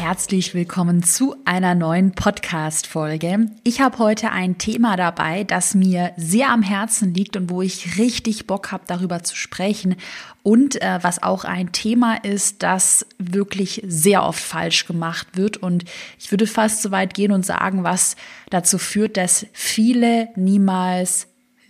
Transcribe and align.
Herzlich 0.00 0.54
willkommen 0.54 1.02
zu 1.02 1.36
einer 1.44 1.74
neuen 1.74 2.12
Podcast-Folge. 2.12 3.50
Ich 3.64 3.82
habe 3.82 3.98
heute 3.98 4.30
ein 4.30 4.56
Thema 4.56 4.96
dabei, 4.96 5.44
das 5.44 5.74
mir 5.74 6.12
sehr 6.16 6.48
am 6.48 6.62
Herzen 6.62 7.12
liegt 7.12 7.36
und 7.36 7.50
wo 7.50 7.60
ich 7.60 7.98
richtig 7.98 8.46
Bock 8.46 8.72
habe, 8.72 8.84
darüber 8.86 9.22
zu 9.22 9.36
sprechen. 9.36 9.96
Und 10.42 10.80
äh, 10.80 11.00
was 11.02 11.22
auch 11.22 11.44
ein 11.44 11.72
Thema 11.72 12.14
ist, 12.14 12.62
das 12.62 13.04
wirklich 13.18 13.82
sehr 13.86 14.24
oft 14.24 14.40
falsch 14.40 14.86
gemacht 14.86 15.26
wird. 15.34 15.58
Und 15.58 15.84
ich 16.18 16.30
würde 16.30 16.46
fast 16.46 16.80
so 16.80 16.90
weit 16.90 17.12
gehen 17.12 17.30
und 17.30 17.44
sagen, 17.44 17.84
was 17.84 18.16
dazu 18.48 18.78
führt, 18.78 19.18
dass 19.18 19.44
viele 19.52 20.30
niemals 20.34 21.26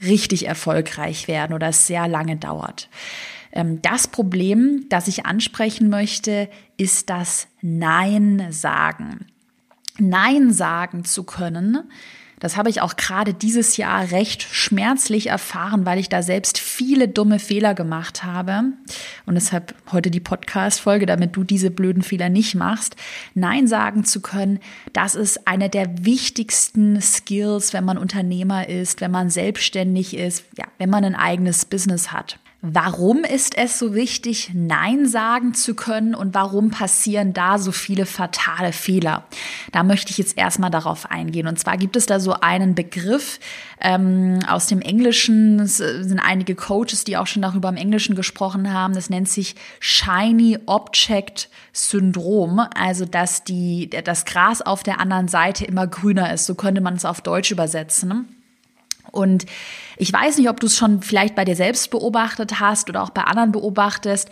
richtig 0.06 0.47
erfolgreich 0.47 1.27
werden 1.27 1.53
oder 1.53 1.70
es 1.70 1.89
sehr 1.89 2.06
lange 2.06 2.37
dauert. 2.37 2.89
Ähm, 3.53 3.83
das 3.83 4.09
Problem, 4.09 4.87
das 4.89 5.09
ich 5.09 5.27
ansprechen 5.27 5.89
möchte, 5.89 6.49
ist 6.77 7.11
das 7.11 7.49
Nein 7.61 8.47
sagen. 8.51 9.27
Nein 9.99 10.53
sagen 10.53 11.05
zu 11.05 11.25
können, 11.25 11.91
das 12.41 12.57
habe 12.57 12.71
ich 12.71 12.81
auch 12.81 12.97
gerade 12.97 13.35
dieses 13.35 13.77
Jahr 13.77 14.11
recht 14.13 14.43
schmerzlich 14.43 15.27
erfahren, 15.27 15.85
weil 15.85 15.99
ich 15.99 16.09
da 16.09 16.23
selbst 16.23 16.59
viele 16.59 17.07
dumme 17.07 17.39
Fehler 17.39 17.75
gemacht 17.75 18.25
habe. 18.25 18.65
Und 19.27 19.35
deshalb 19.35 19.75
heute 19.93 20.11
die 20.11 20.21
Podcast-Folge, 20.21 21.05
damit 21.05 21.37
du 21.37 21.45
diese 21.45 21.71
blöden 21.71 22.03
Fehler 22.03 22.31
nicht 22.31 22.55
machst. 22.55 22.97
Nein 23.35 23.67
sagen 23.67 24.05
zu 24.05 24.23
können, 24.23 24.59
das 24.95 25.15
ist 25.15 25.47
eine 25.47 25.69
der 25.69 26.07
wichtigsten 26.07 27.01
Skills, 27.03 27.75
wenn 27.75 27.85
man 27.85 27.98
Unternehmer 27.98 28.67
ist, 28.70 29.03
wenn 29.03 29.11
man 29.11 29.29
selbstständig 29.29 30.17
ist, 30.17 30.45
ja, 30.57 30.64
wenn 30.79 30.89
man 30.89 31.05
ein 31.05 31.14
eigenes 31.14 31.67
Business 31.67 32.11
hat. 32.11 32.39
Warum 32.62 33.25
ist 33.25 33.56
es 33.56 33.78
so 33.78 33.94
wichtig, 33.94 34.50
Nein 34.53 35.06
sagen 35.06 35.55
zu 35.55 35.75
können 35.75 36.14
und 36.14 36.34
warum 36.34 36.70
passieren 36.70 37.33
da 37.33 37.58
so 37.58 37.72
viele 37.72 38.05
fatale 38.05 38.75
Fehler? 38.75 39.25
Da 39.72 39.83
möchte 39.83 40.11
ich 40.11 40.19
jetzt 40.19 40.36
erstmal 40.36 40.70
darauf 40.70 41.11
eingehen. 41.11 41.47
Und 41.47 41.58
zwar 41.58 41.78
gibt 41.78 41.97
es 41.97 42.05
da 42.05 42.20
so 42.20 42.34
einen 42.34 42.75
Begriff 42.75 43.41
ähm, 43.80 44.41
aus 44.47 44.67
dem 44.67 44.83
Englischen. 44.83 45.61
Es 45.61 45.78
sind 45.78 46.19
einige 46.19 46.55
Coaches, 46.55 47.05
die 47.05 47.17
auch 47.17 47.27
schon 47.27 47.41
darüber 47.41 47.70
im 47.70 47.78
Englischen 47.78 48.14
gesprochen 48.14 48.70
haben. 48.74 48.92
Das 48.92 49.08
nennt 49.08 49.30
sich 49.30 49.55
Shiny 49.78 50.58
Object 50.67 51.48
Syndrom. 51.72 52.61
Also, 52.74 53.06
dass 53.06 53.42
die, 53.42 53.89
das 53.89 54.27
Gras 54.27 54.61
auf 54.61 54.83
der 54.83 55.00
anderen 55.00 55.28
Seite 55.28 55.64
immer 55.64 55.86
grüner 55.86 56.30
ist. 56.34 56.45
So 56.45 56.55
könnte 56.55 56.83
man 56.83 56.97
es 56.97 57.06
auf 57.06 57.22
Deutsch 57.22 57.50
übersetzen. 57.50 58.36
Und 59.11 59.47
ich 59.97 60.12
weiß 60.12 60.39
nicht, 60.39 60.48
ob 60.48 60.61
du 60.61 60.66
es 60.66 60.77
schon 60.77 61.03
vielleicht 61.03 61.34
bei 61.34 61.44
dir 61.44 61.56
selbst 61.56 61.91
beobachtet 61.91 62.61
hast 62.61 62.89
oder 62.89 63.03
auch 63.03 63.11
bei 63.11 63.22
anderen 63.22 63.52
beobachtest. 63.52 64.30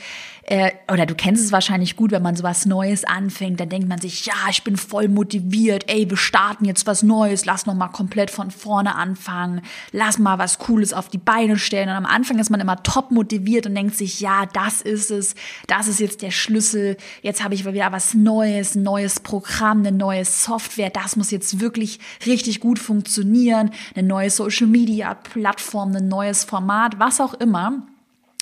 Äh, 0.51 0.73
oder 0.91 1.05
du 1.05 1.15
kennst 1.15 1.45
es 1.45 1.53
wahrscheinlich 1.53 1.95
gut, 1.95 2.11
wenn 2.11 2.23
man 2.23 2.35
sowas 2.35 2.65
Neues 2.65 3.05
anfängt, 3.05 3.61
dann 3.61 3.69
denkt 3.69 3.87
man 3.87 4.01
sich, 4.01 4.25
ja, 4.25 4.33
ich 4.49 4.65
bin 4.65 4.79
voll 4.79 5.09
motiviert, 5.09 5.85
ey, 5.89 6.09
wir 6.09 6.17
starten 6.17 6.65
jetzt 6.65 6.87
was 6.87 7.03
Neues, 7.03 7.45
lass 7.45 7.67
noch 7.67 7.75
mal 7.75 7.89
komplett 7.89 8.31
von 8.31 8.51
vorne 8.51 8.95
anfangen, 8.95 9.61
lass 9.93 10.19
mal 10.19 10.39
was 10.39 10.59
Cooles 10.59 10.95
auf 10.95 11.11
die 11.11 11.19
Beine 11.19 11.59
stellen. 11.59 11.91
Und 11.91 11.97
am 11.97 12.07
Anfang 12.07 12.39
ist 12.39 12.49
man 12.49 12.61
immer 12.61 12.83
top 12.83 13.11
motiviert 13.11 13.67
und 13.67 13.75
denkt 13.75 13.95
sich, 13.95 14.21
ja, 14.21 14.47
das 14.47 14.81
ist 14.81 15.11
es, 15.11 15.35
das 15.67 15.87
ist 15.87 16.01
jetzt 16.01 16.23
der 16.23 16.31
Schlüssel, 16.31 16.97
jetzt 17.21 17.45
habe 17.45 17.53
ich 17.53 17.67
wieder 17.67 17.93
was 17.93 18.15
Neues, 18.15 18.75
ein 18.75 18.85
neues 18.85 19.21
Programm, 19.21 19.81
eine 19.81 19.93
neue 19.93 20.25
Software, 20.25 20.89
das 20.89 21.17
muss 21.17 21.31
jetzt 21.31 21.61
wirklich 21.61 22.01
richtig 22.25 22.61
gut 22.61 22.79
funktionieren, 22.79 23.71
eine 23.95 24.09
neue 24.09 24.31
Social 24.31 24.67
Media 24.67 25.13
Plattform, 25.13 25.95
ein 25.95 26.09
neues 26.09 26.45
Format, 26.45 26.99
was 26.99 27.21
auch 27.21 27.35
immer, 27.35 27.83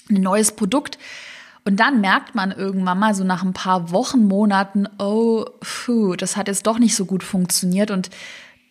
ein 0.09 0.21
neues 0.21 0.53
Produkt. 0.53 0.99
Und 1.67 1.81
dann 1.81 2.01
merkt 2.01 2.37
man 2.37 2.53
irgendwann 2.53 3.01
mal 3.01 3.13
so 3.13 3.25
nach 3.25 3.43
ein 3.43 3.53
paar 3.53 3.91
Wochen, 3.91 4.29
Monaten, 4.29 4.89
oh, 4.99 5.45
puh, 5.61 6.15
das 6.15 6.37
hat 6.37 6.47
jetzt 6.47 6.67
doch 6.69 6.79
nicht 6.79 6.95
so 6.95 7.07
gut 7.07 7.25
funktioniert 7.25 7.91
und 7.91 8.09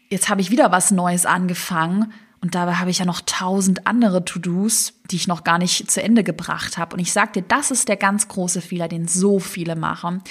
jetzt 0.09 0.29
habe 0.29 0.39
ich 0.39 0.49
wieder 0.49 0.71
was 0.71 0.91
Neues 0.91 1.25
angefangen 1.25 2.13
und 2.39 2.55
dabei 2.55 2.75
habe 2.75 2.91
ich 2.91 2.99
ja 2.99 3.05
noch 3.05 3.19
tausend 3.25 3.85
andere 3.85 4.23
To-Dos, 4.23 4.93
die 5.11 5.17
ich 5.17 5.27
noch 5.27 5.43
gar 5.43 5.57
nicht 5.57 5.91
zu 5.91 6.01
Ende 6.01 6.23
gebracht 6.23 6.77
habe. 6.77 6.95
Und 6.95 7.01
ich 7.01 7.11
sagte, 7.11 7.41
das 7.41 7.69
ist 7.69 7.89
der 7.89 7.97
ganz 7.97 8.29
große 8.29 8.61
Fehler, 8.61 8.87
den 8.87 9.09
so 9.09 9.39
viele 9.39 9.75
machen. 9.75 10.21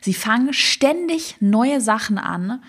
Sie 0.00 0.14
fangen 0.14 0.52
ständig 0.52 1.36
neue 1.38 1.80
Sachen 1.80 2.18
an, 2.18 2.62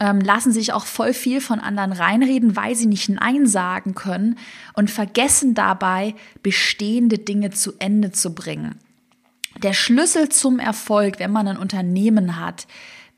ähm, 0.00 0.20
lassen 0.20 0.52
sich 0.52 0.72
auch 0.72 0.86
voll 0.86 1.12
viel 1.12 1.40
von 1.40 1.60
anderen 1.60 1.92
reinreden, 1.92 2.56
weil 2.56 2.74
sie 2.74 2.86
nicht 2.86 3.08
Nein 3.08 3.46
sagen 3.46 3.94
können 3.94 4.38
und 4.74 4.90
vergessen 4.90 5.54
dabei, 5.54 6.14
bestehende 6.42 7.18
Dinge 7.18 7.50
zu 7.50 7.74
Ende 7.78 8.10
zu 8.10 8.34
bringen. 8.34 8.76
Der 9.62 9.74
Schlüssel 9.74 10.30
zum 10.30 10.58
Erfolg, 10.58 11.18
wenn 11.18 11.30
man 11.30 11.46
ein 11.46 11.58
Unternehmen 11.58 12.40
hat, 12.40 12.66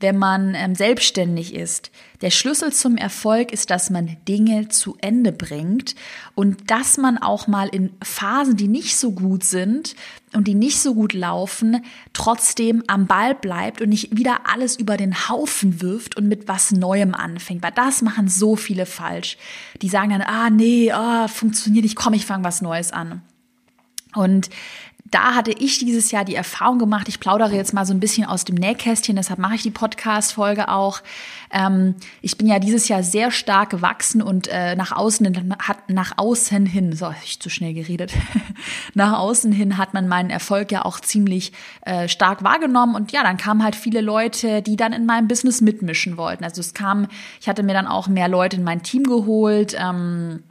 wenn 0.02 0.18
man 0.18 0.54
ähm, 0.54 0.74
selbstständig 0.74 1.54
ist. 1.54 1.90
Der 2.20 2.30
Schlüssel 2.30 2.72
zum 2.72 2.96
Erfolg 2.96 3.52
ist, 3.52 3.70
dass 3.70 3.90
man 3.90 4.16
Dinge 4.28 4.68
zu 4.68 4.96
Ende 5.00 5.32
bringt 5.32 5.94
und 6.34 6.70
dass 6.70 6.98
man 6.98 7.18
auch 7.18 7.46
mal 7.46 7.68
in 7.68 7.90
Phasen, 8.02 8.56
die 8.56 8.68
nicht 8.68 8.96
so 8.96 9.12
gut 9.12 9.44
sind 9.44 9.94
und 10.32 10.46
die 10.48 10.54
nicht 10.54 10.80
so 10.80 10.94
gut 10.94 11.14
laufen, 11.14 11.84
trotzdem 12.12 12.82
am 12.86 13.06
Ball 13.06 13.34
bleibt 13.34 13.80
und 13.80 13.88
nicht 13.88 14.16
wieder 14.16 14.40
alles 14.52 14.76
über 14.76 14.96
den 14.96 15.28
Haufen 15.28 15.80
wirft 15.80 16.16
und 16.16 16.28
mit 16.28 16.48
was 16.48 16.72
Neuem 16.72 17.14
anfängt. 17.14 17.62
Weil 17.62 17.72
das 17.72 18.02
machen 18.02 18.28
so 18.28 18.56
viele 18.56 18.86
falsch. 18.86 19.38
Die 19.80 19.88
sagen 19.88 20.10
dann, 20.10 20.22
ah 20.22 20.50
nee, 20.50 20.92
ah, 20.92 21.28
funktioniert 21.28 21.84
nicht, 21.84 21.96
komm, 21.96 22.14
ich 22.14 22.26
fange 22.26 22.44
was 22.44 22.62
Neues 22.62 22.92
an. 22.92 23.22
Und 24.14 24.50
da 25.12 25.34
hatte 25.34 25.52
ich 25.52 25.78
dieses 25.78 26.10
Jahr 26.10 26.24
die 26.24 26.34
Erfahrung 26.34 26.78
gemacht, 26.78 27.06
ich 27.06 27.20
plaudere 27.20 27.54
jetzt 27.54 27.74
mal 27.74 27.84
so 27.84 27.92
ein 27.92 28.00
bisschen 28.00 28.26
aus 28.26 28.44
dem 28.44 28.54
Nähkästchen, 28.54 29.14
deshalb 29.14 29.38
mache 29.38 29.54
ich 29.54 29.62
die 29.62 29.70
Podcast-Folge 29.70 30.68
auch. 30.68 31.02
Ähm, 31.52 31.94
ich 32.22 32.38
bin 32.38 32.48
ja 32.48 32.58
dieses 32.58 32.88
Jahr 32.88 33.02
sehr 33.02 33.30
stark 33.30 33.68
gewachsen 33.68 34.22
und 34.22 34.48
äh, 34.48 34.74
nach 34.74 34.90
außen 34.90 35.54
hat 35.58 35.90
nach 35.90 36.14
außen 36.16 36.64
hin, 36.64 36.96
so 36.96 37.12
ich 37.24 37.38
zu 37.40 37.50
schnell 37.50 37.74
geredet, 37.74 38.14
nach 38.94 39.18
außen 39.18 39.52
hin 39.52 39.76
hat 39.76 39.92
man 39.92 40.08
meinen 40.08 40.30
Erfolg 40.30 40.72
ja 40.72 40.82
auch 40.86 40.98
ziemlich 40.98 41.52
äh, 41.82 42.08
stark 42.08 42.42
wahrgenommen 42.42 42.94
und 42.94 43.12
ja, 43.12 43.22
dann 43.22 43.36
kamen 43.36 43.62
halt 43.62 43.76
viele 43.76 44.00
Leute, 44.00 44.62
die 44.62 44.76
dann 44.76 44.94
in 44.94 45.04
meinem 45.04 45.28
Business 45.28 45.60
mitmischen 45.60 46.16
wollten. 46.16 46.42
Also 46.42 46.60
es 46.60 46.72
kam, 46.72 47.06
ich 47.38 47.50
hatte 47.50 47.62
mir 47.62 47.74
dann 47.74 47.86
auch 47.86 48.08
mehr 48.08 48.28
Leute 48.28 48.56
in 48.56 48.64
mein 48.64 48.82
Team 48.82 49.02
geholt. 49.02 49.76
Ähm, 49.78 50.42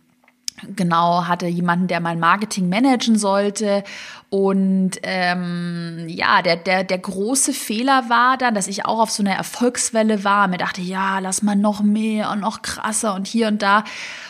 genau, 0.76 1.28
hatte 1.28 1.48
jemanden, 1.48 1.88
der 1.88 2.00
mein 2.00 2.20
Marketing 2.20 2.70
managen 2.70 3.18
sollte. 3.18 3.84
Und 4.30 4.92
ähm, 5.04 6.06
ja, 6.08 6.42
der, 6.42 6.56
der, 6.56 6.84
der 6.84 6.98
große 6.98 7.54
Fehler 7.54 8.10
war 8.10 8.38
dann, 8.38 8.56
dass 8.56 8.68
ich 8.68 8.86
auch 8.86 9.00
auf 9.00 9.12
so 9.12 9.24
einer 9.24 9.36
Erfolgswelle 9.36 10.24
war. 10.24 10.48
Mir 10.48 10.58
dachte, 10.58 10.82
ja, 10.82 11.20
lass 11.20 11.44
mal 11.44 11.56
noch 11.56 11.82
mehr 11.82 12.32
und 12.32 12.40
noch 12.40 12.62
krasser 12.62 13.14
und 13.14 13.28
hier 13.28 13.48
und 13.48 13.62
da. 13.62 13.84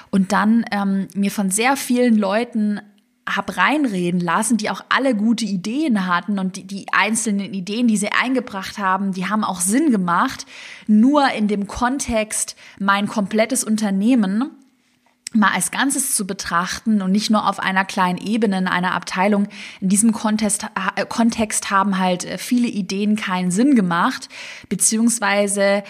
Und 0.10 0.32
dann 0.32 0.66
ähm, 0.72 1.08
mir 1.14 1.32
von 1.32 1.52
sehr 1.52 1.78
vielen 1.78 2.18
Leuten 2.18 2.82
hab 3.30 3.56
reinreden 3.56 4.20
lassen, 4.20 4.58
die 4.58 4.70
auch 4.70 4.82
alle 4.90 5.16
gute 5.16 5.46
Ideen 5.46 6.08
hatten 6.08 6.40
und 6.40 6.56
die, 6.56 6.66
die 6.66 6.86
einzelnen 6.92 7.54
Ideen, 7.54 7.88
die 7.88 7.98
sie 7.98 8.12
eingebracht 8.12 8.78
haben, 8.78 9.14
die 9.14 9.28
haben 9.28 9.44
auch 9.44 9.62
Sinn 9.62 9.92
gemacht. 9.92 10.46
Nur 10.88 11.30
in 11.32 11.48
dem 11.48 11.68
Kontext 11.68 12.56
mein 12.80 13.08
komplettes 13.08 13.64
Unternehmen 13.64 14.52
mal 15.34 15.52
als 15.54 15.72
Ganzes 15.72 16.16
zu 16.16 16.28
betrachten 16.28 17.02
und 17.02 17.12
nicht 17.12 17.30
nur 17.30 17.48
auf 17.48 17.60
einer 17.60 17.86
kleinen 17.86 18.18
Ebene 18.18 18.58
in 18.58 18.68
einer 18.68 18.94
Abteilung. 18.94 19.48
In 19.80 19.90
diesem 19.90 20.12
Kontext, 20.12 20.66
äh, 20.96 21.06
Kontext 21.06 21.72
haben 21.72 21.98
halt 21.98 22.26
äh, 22.26 22.38
viele 22.38 22.68
Ideen 22.68 23.16
keinen 23.16 23.52
Sinn 23.52 23.76
gemacht, 23.76 24.28
beziehungsweise 24.68 25.84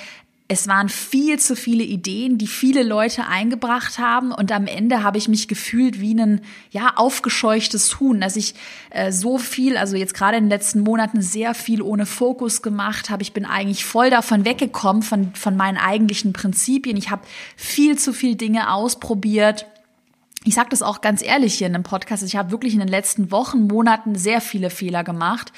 es 0.51 0.68
waren 0.68 0.89
viel 0.89 1.39
zu 1.39 1.56
viele 1.56 1.86
Ideen, 1.86 2.38
die 2.38 2.45
viele 2.45 2.83
Leute 2.83 3.25
eingebracht 3.25 4.00
haben 4.00 4.33
und 4.33 4.51
am 4.51 4.68
Ende 4.68 5.01
habe 5.01 5.18
ich 5.18 5.30
mich 5.30 5.48
gefühlt 5.48 6.01
wie 6.01 6.13
ein 6.13 6.42
ja 6.71 6.92
aufgescheuchtes 6.98 8.01
Huhn, 8.01 8.19
dass 8.19 8.36
ich 8.36 8.53
äh, 8.89 9.13
so 9.13 9.38
viel, 9.38 9.77
also 9.77 9.95
jetzt 9.95 10.13
gerade 10.13 10.36
in 10.36 10.44
den 10.44 10.50
letzten 10.50 10.81
Monaten 10.81 11.21
sehr 11.21 11.53
viel 11.53 11.81
ohne 11.81 12.06
Fokus 12.06 12.62
gemacht 12.62 13.09
habe. 13.09 13.24
Ich 13.24 13.31
bin 13.31 13.45
eigentlich 13.45 13.86
voll 13.86 14.09
davon 14.09 14.44
weggekommen 14.44 15.03
von 15.03 15.33
von 15.36 15.56
meinen 15.56 15.77
eigentlichen 15.77 16.33
Prinzipien. 16.33 16.98
Ich 16.98 17.12
habe 17.12 17.21
viel 17.56 17.98
zu 17.98 18.12
viel 18.12 18.36
Dinge 18.36 18.74
ausprobiert 18.74 19.65
ich 20.43 20.55
sage 20.55 20.69
das 20.69 20.81
auch 20.81 21.01
ganz 21.01 21.21
ehrlich 21.21 21.55
hier 21.55 21.67
in 21.67 21.75
einem 21.75 21.83
Podcast, 21.83 22.23
ich 22.23 22.35
habe 22.35 22.51
wirklich 22.51 22.73
in 22.73 22.79
den 22.79 22.88
letzten 22.88 23.29
Wochen, 23.29 23.67
Monaten 23.67 24.15
sehr 24.15 24.41
viele 24.41 24.71
Fehler 24.71 25.03
gemacht, 25.03 25.53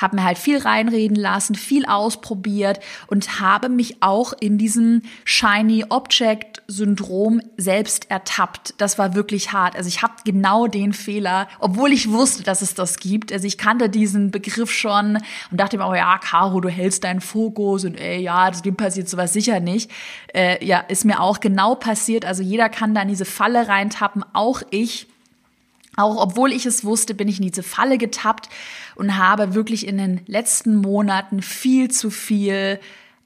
habe 0.00 0.14
mir 0.14 0.24
halt 0.24 0.38
viel 0.38 0.58
reinreden 0.58 1.16
lassen, 1.16 1.56
viel 1.56 1.84
ausprobiert 1.86 2.78
und 3.08 3.40
habe 3.40 3.68
mich 3.68 4.00
auch 4.00 4.32
in 4.38 4.56
diesem 4.56 5.02
Shiny 5.24 5.86
Object 5.88 6.62
Syndrom 6.68 7.40
selbst 7.56 8.10
ertappt. 8.10 8.74
Das 8.78 8.96
war 8.96 9.16
wirklich 9.16 9.52
hart. 9.52 9.74
Also 9.74 9.88
ich 9.88 10.02
habe 10.02 10.12
genau 10.24 10.68
den 10.68 10.92
Fehler, 10.92 11.48
obwohl 11.58 11.92
ich 11.92 12.10
wusste, 12.10 12.44
dass 12.44 12.62
es 12.62 12.74
das 12.74 12.98
gibt. 12.98 13.32
Also 13.32 13.46
ich 13.46 13.58
kannte 13.58 13.88
diesen 13.88 14.30
Begriff 14.30 14.70
schon 14.70 15.18
und 15.50 15.58
dachte 15.58 15.78
mir, 15.78 15.88
oh 15.88 15.94
ja, 15.94 16.18
Caro, 16.18 16.60
du 16.60 16.68
hältst 16.68 17.02
deinen 17.02 17.20
Fokus 17.20 17.84
und 17.84 17.96
ey, 17.96 18.20
ja, 18.20 18.50
das 18.50 18.62
passiert 18.76 19.08
sowas 19.08 19.32
sicher 19.32 19.58
nicht. 19.58 19.90
Äh, 20.34 20.64
ja, 20.64 20.80
ist 20.80 21.04
mir 21.04 21.20
auch 21.20 21.40
genau 21.40 21.74
passiert. 21.74 22.24
Also 22.24 22.42
jeder 22.42 22.68
kann 22.68 22.94
da 22.94 23.02
in 23.02 23.08
diese 23.08 23.24
Falle 23.24 23.68
reintappen, 23.68 24.24
auch 24.32 24.62
ich. 24.70 25.06
Auch 25.96 26.16
obwohl 26.22 26.52
ich 26.52 26.64
es 26.64 26.84
wusste, 26.84 27.14
bin 27.14 27.26
ich 27.26 27.38
in 27.38 27.46
diese 27.46 27.62
Falle 27.62 27.98
getappt 27.98 28.48
und 28.94 29.16
habe 29.16 29.54
wirklich 29.54 29.86
in 29.86 29.98
den 29.98 30.20
letzten 30.26 30.76
Monaten 30.76 31.42
viel 31.42 31.90
zu 31.90 32.10
viel 32.10 32.78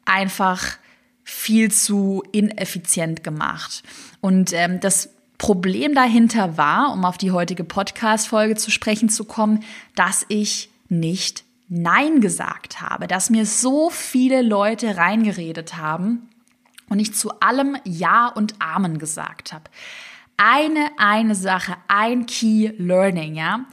einfach 0.04 0.78
viel 1.24 1.70
zu 1.70 2.22
ineffizient 2.32 3.22
gemacht. 3.22 3.82
Und 4.20 4.52
ähm, 4.52 4.80
das 4.80 5.10
Problem 5.38 5.94
dahinter 5.94 6.56
war, 6.56 6.92
um 6.92 7.04
auf 7.04 7.18
die 7.18 7.30
heutige 7.30 7.64
Podcast-Folge 7.64 8.56
zu 8.56 8.70
sprechen 8.70 9.08
zu 9.08 9.24
kommen, 9.24 9.64
dass 9.94 10.24
ich 10.28 10.70
nicht 10.88 11.44
Nein 11.68 12.20
gesagt 12.20 12.80
habe, 12.80 13.06
dass 13.06 13.30
mir 13.30 13.46
so 13.46 13.90
viele 13.90 14.42
Leute 14.42 14.96
reingeredet 14.96 15.76
haben 15.76 16.28
und 16.92 16.98
ich 16.98 17.14
zu 17.14 17.40
allem 17.40 17.78
Ja 17.84 18.28
und 18.28 18.54
Amen 18.60 18.98
gesagt 18.98 19.54
habe. 19.54 19.64
Eine, 20.36 20.90
eine 20.98 21.34
Sache, 21.34 21.74
ein 21.88 22.26
Key 22.26 22.70
Learning, 22.76 23.34
ja. 23.34 23.64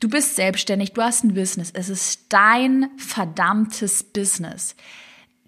Du 0.00 0.08
bist 0.08 0.34
selbstständig, 0.34 0.94
du 0.94 1.02
hast 1.02 1.24
ein 1.24 1.34
Business, 1.34 1.70
es 1.74 1.90
ist 1.90 2.32
dein 2.32 2.88
verdammtes 2.96 4.02
Business. 4.02 4.76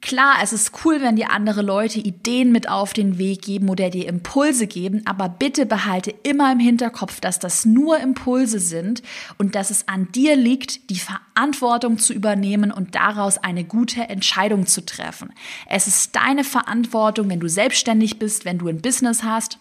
Klar, 0.06 0.36
es 0.40 0.52
ist 0.52 0.70
cool, 0.84 1.00
wenn 1.00 1.16
dir 1.16 1.32
andere 1.32 1.62
Leute 1.62 1.98
Ideen 1.98 2.52
mit 2.52 2.68
auf 2.68 2.92
den 2.92 3.18
Weg 3.18 3.42
geben 3.42 3.68
oder 3.68 3.90
dir 3.90 4.06
Impulse 4.06 4.68
geben, 4.68 5.02
aber 5.04 5.28
bitte 5.28 5.66
behalte 5.66 6.14
immer 6.22 6.52
im 6.52 6.60
Hinterkopf, 6.60 7.18
dass 7.18 7.40
das 7.40 7.64
nur 7.64 7.98
Impulse 7.98 8.60
sind 8.60 9.02
und 9.36 9.56
dass 9.56 9.72
es 9.72 9.88
an 9.88 10.06
dir 10.12 10.36
liegt, 10.36 10.90
die 10.90 11.00
Verantwortung 11.00 11.98
zu 11.98 12.12
übernehmen 12.12 12.70
und 12.70 12.94
daraus 12.94 13.38
eine 13.38 13.64
gute 13.64 14.02
Entscheidung 14.02 14.68
zu 14.68 14.86
treffen. 14.86 15.32
Es 15.68 15.88
ist 15.88 16.14
deine 16.14 16.44
Verantwortung, 16.44 17.28
wenn 17.28 17.40
du 17.40 17.48
selbstständig 17.48 18.20
bist, 18.20 18.44
wenn 18.44 18.58
du 18.58 18.68
ein 18.68 18.80
Business 18.80 19.24
hast 19.24 19.58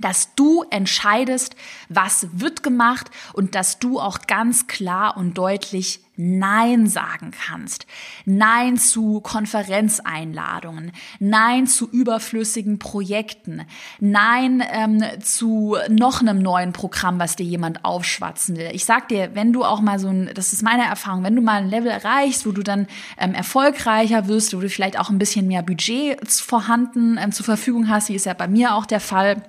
dass 0.00 0.36
du 0.36 0.64
entscheidest, 0.70 1.56
was 1.88 2.28
wird 2.30 2.62
gemacht 2.62 3.10
und 3.32 3.56
dass 3.56 3.80
du 3.80 3.98
auch 3.98 4.20
ganz 4.28 4.68
klar 4.68 5.16
und 5.16 5.36
deutlich 5.36 6.00
Nein 6.20 6.88
sagen 6.88 7.30
kannst. 7.30 7.86
Nein 8.24 8.76
zu 8.76 9.20
Konferenzeinladungen. 9.20 10.90
Nein 11.20 11.68
zu 11.68 11.88
überflüssigen 11.88 12.80
Projekten. 12.80 13.62
Nein 14.00 14.60
ähm, 14.68 15.04
zu 15.22 15.76
noch 15.88 16.20
einem 16.20 16.40
neuen 16.40 16.72
Programm, 16.72 17.20
was 17.20 17.36
dir 17.36 17.46
jemand 17.46 17.84
aufschwatzen 17.84 18.56
will. 18.56 18.70
Ich 18.72 18.84
sag 18.84 19.06
dir, 19.06 19.30
wenn 19.34 19.52
du 19.52 19.64
auch 19.64 19.80
mal 19.80 20.00
so 20.00 20.08
ein, 20.08 20.28
das 20.34 20.52
ist 20.52 20.64
meine 20.64 20.86
Erfahrung, 20.86 21.22
wenn 21.22 21.36
du 21.36 21.40
mal 21.42 21.62
ein 21.62 21.70
Level 21.70 21.92
erreichst, 21.92 22.46
wo 22.46 22.50
du 22.50 22.64
dann 22.64 22.88
ähm, 23.16 23.32
erfolgreicher 23.34 24.26
wirst, 24.26 24.56
wo 24.56 24.60
du 24.60 24.68
vielleicht 24.68 24.98
auch 24.98 25.10
ein 25.10 25.20
bisschen 25.20 25.46
mehr 25.46 25.62
Budget 25.62 26.18
vorhanden 26.28 27.16
ähm, 27.16 27.30
zur 27.30 27.44
Verfügung 27.44 27.88
hast, 27.88 28.08
wie 28.08 28.16
ist 28.16 28.26
ja 28.26 28.34
bei 28.34 28.48
mir 28.48 28.74
auch 28.74 28.86
der 28.86 29.00
Fall, 29.00 29.40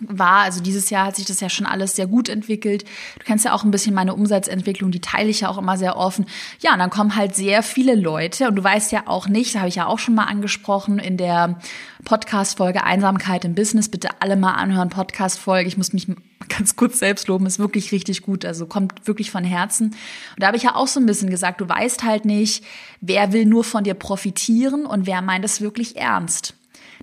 war. 0.00 0.42
Also 0.42 0.62
dieses 0.62 0.90
Jahr 0.90 1.06
hat 1.06 1.16
sich 1.16 1.24
das 1.24 1.40
ja 1.40 1.48
schon 1.48 1.66
alles 1.66 1.96
sehr 1.96 2.06
gut 2.06 2.28
entwickelt. 2.28 2.84
Du 3.18 3.24
kennst 3.24 3.44
ja 3.44 3.52
auch 3.52 3.64
ein 3.64 3.70
bisschen 3.70 3.94
meine 3.94 4.14
Umsatzentwicklung, 4.14 4.90
die 4.90 5.00
teile 5.00 5.28
ich 5.28 5.40
ja 5.40 5.48
auch 5.48 5.58
immer 5.58 5.78
sehr 5.78 5.96
offen. 5.96 6.26
Ja, 6.60 6.72
und 6.72 6.78
dann 6.78 6.90
kommen 6.90 7.16
halt 7.16 7.34
sehr 7.34 7.62
viele 7.62 7.94
Leute 7.94 8.48
und 8.48 8.56
du 8.56 8.64
weißt 8.64 8.92
ja 8.92 9.04
auch 9.06 9.28
nicht, 9.28 9.54
das 9.54 9.60
habe 9.60 9.68
ich 9.68 9.76
ja 9.76 9.86
auch 9.86 9.98
schon 9.98 10.14
mal 10.14 10.24
angesprochen 10.24 10.98
in 10.98 11.16
der 11.16 11.58
Podcast-Folge 12.04 12.84
Einsamkeit 12.84 13.44
im 13.44 13.54
Business. 13.54 13.88
Bitte 13.88 14.10
alle 14.20 14.36
mal 14.36 14.52
anhören, 14.52 14.90
Podcast-Folge. 14.90 15.68
Ich 15.68 15.76
muss 15.76 15.92
mich 15.92 16.06
ganz 16.48 16.76
kurz 16.76 16.98
selbst 16.98 17.28
loben, 17.28 17.46
ist 17.46 17.58
wirklich 17.58 17.92
richtig 17.92 18.22
gut. 18.22 18.44
Also 18.44 18.66
kommt 18.66 19.06
wirklich 19.06 19.30
von 19.30 19.44
Herzen. 19.44 19.86
Und 19.88 19.96
da 20.38 20.48
habe 20.48 20.56
ich 20.56 20.62
ja 20.62 20.74
auch 20.74 20.86
so 20.86 21.00
ein 21.00 21.06
bisschen 21.06 21.30
gesagt, 21.30 21.60
du 21.60 21.68
weißt 21.68 22.04
halt 22.04 22.24
nicht, 22.24 22.64
wer 23.00 23.32
will 23.32 23.46
nur 23.46 23.64
von 23.64 23.84
dir 23.84 23.94
profitieren 23.94 24.86
und 24.86 25.06
wer 25.06 25.22
meint 25.22 25.44
es 25.44 25.60
wirklich 25.60 25.96
ernst. 25.96 26.55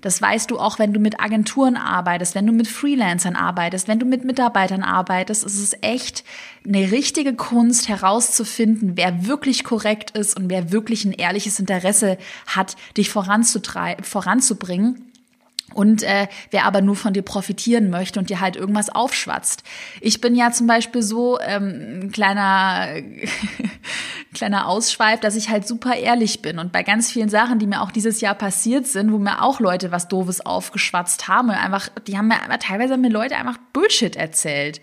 Das 0.04 0.20
weißt 0.20 0.50
du 0.50 0.58
auch, 0.58 0.78
wenn 0.78 0.92
du 0.92 1.00
mit 1.00 1.18
Agenturen 1.18 1.78
arbeitest, 1.78 2.34
wenn 2.34 2.46
du 2.46 2.52
mit 2.52 2.68
Freelancern 2.68 3.36
arbeitest, 3.36 3.88
wenn 3.88 3.98
du 3.98 4.04
mit 4.04 4.22
Mitarbeitern 4.22 4.82
arbeitest. 4.82 5.44
Es 5.44 5.58
ist 5.58 5.82
echt 5.82 6.24
eine 6.66 6.92
richtige 6.92 7.32
Kunst 7.32 7.88
herauszufinden, 7.88 8.98
wer 8.98 9.26
wirklich 9.26 9.64
korrekt 9.64 10.10
ist 10.10 10.36
und 10.36 10.50
wer 10.50 10.72
wirklich 10.72 11.06
ein 11.06 11.12
ehrliches 11.12 11.58
Interesse 11.58 12.18
hat, 12.46 12.76
dich 12.98 13.08
voranzubringen 13.08 15.10
und 15.72 16.02
äh, 16.02 16.28
wer 16.50 16.66
aber 16.66 16.82
nur 16.82 16.94
von 16.94 17.14
dir 17.14 17.22
profitieren 17.22 17.90
möchte 17.90 18.20
und 18.20 18.28
dir 18.28 18.40
halt 18.40 18.56
irgendwas 18.56 18.90
aufschwatzt. 18.90 19.62
Ich 20.00 20.20
bin 20.20 20.34
ja 20.34 20.52
zum 20.52 20.66
Beispiel 20.66 21.02
so 21.02 21.38
ähm, 21.40 22.00
ein 22.02 22.12
kleiner 22.12 22.88
kleiner 24.34 24.68
Ausschweif, 24.68 25.20
dass 25.20 25.36
ich 25.36 25.48
halt 25.48 25.66
super 25.66 25.94
ehrlich 25.94 26.42
bin 26.42 26.58
und 26.58 26.72
bei 26.72 26.82
ganz 26.82 27.10
vielen 27.10 27.28
Sachen, 27.28 27.58
die 27.58 27.66
mir 27.66 27.80
auch 27.80 27.90
dieses 27.90 28.20
Jahr 28.20 28.34
passiert 28.34 28.86
sind, 28.86 29.12
wo 29.12 29.18
mir 29.18 29.42
auch 29.42 29.60
Leute 29.60 29.90
was 29.90 30.08
Doofes 30.08 30.44
aufgeschwatzt 30.44 31.28
haben, 31.28 31.50
einfach, 31.50 31.88
die 32.06 32.18
haben 32.18 32.28
mir 32.28 32.40
teilweise 32.58 32.96
mir 32.96 33.10
Leute 33.10 33.36
einfach 33.36 33.56
Bullshit 33.72 34.16
erzählt. 34.16 34.80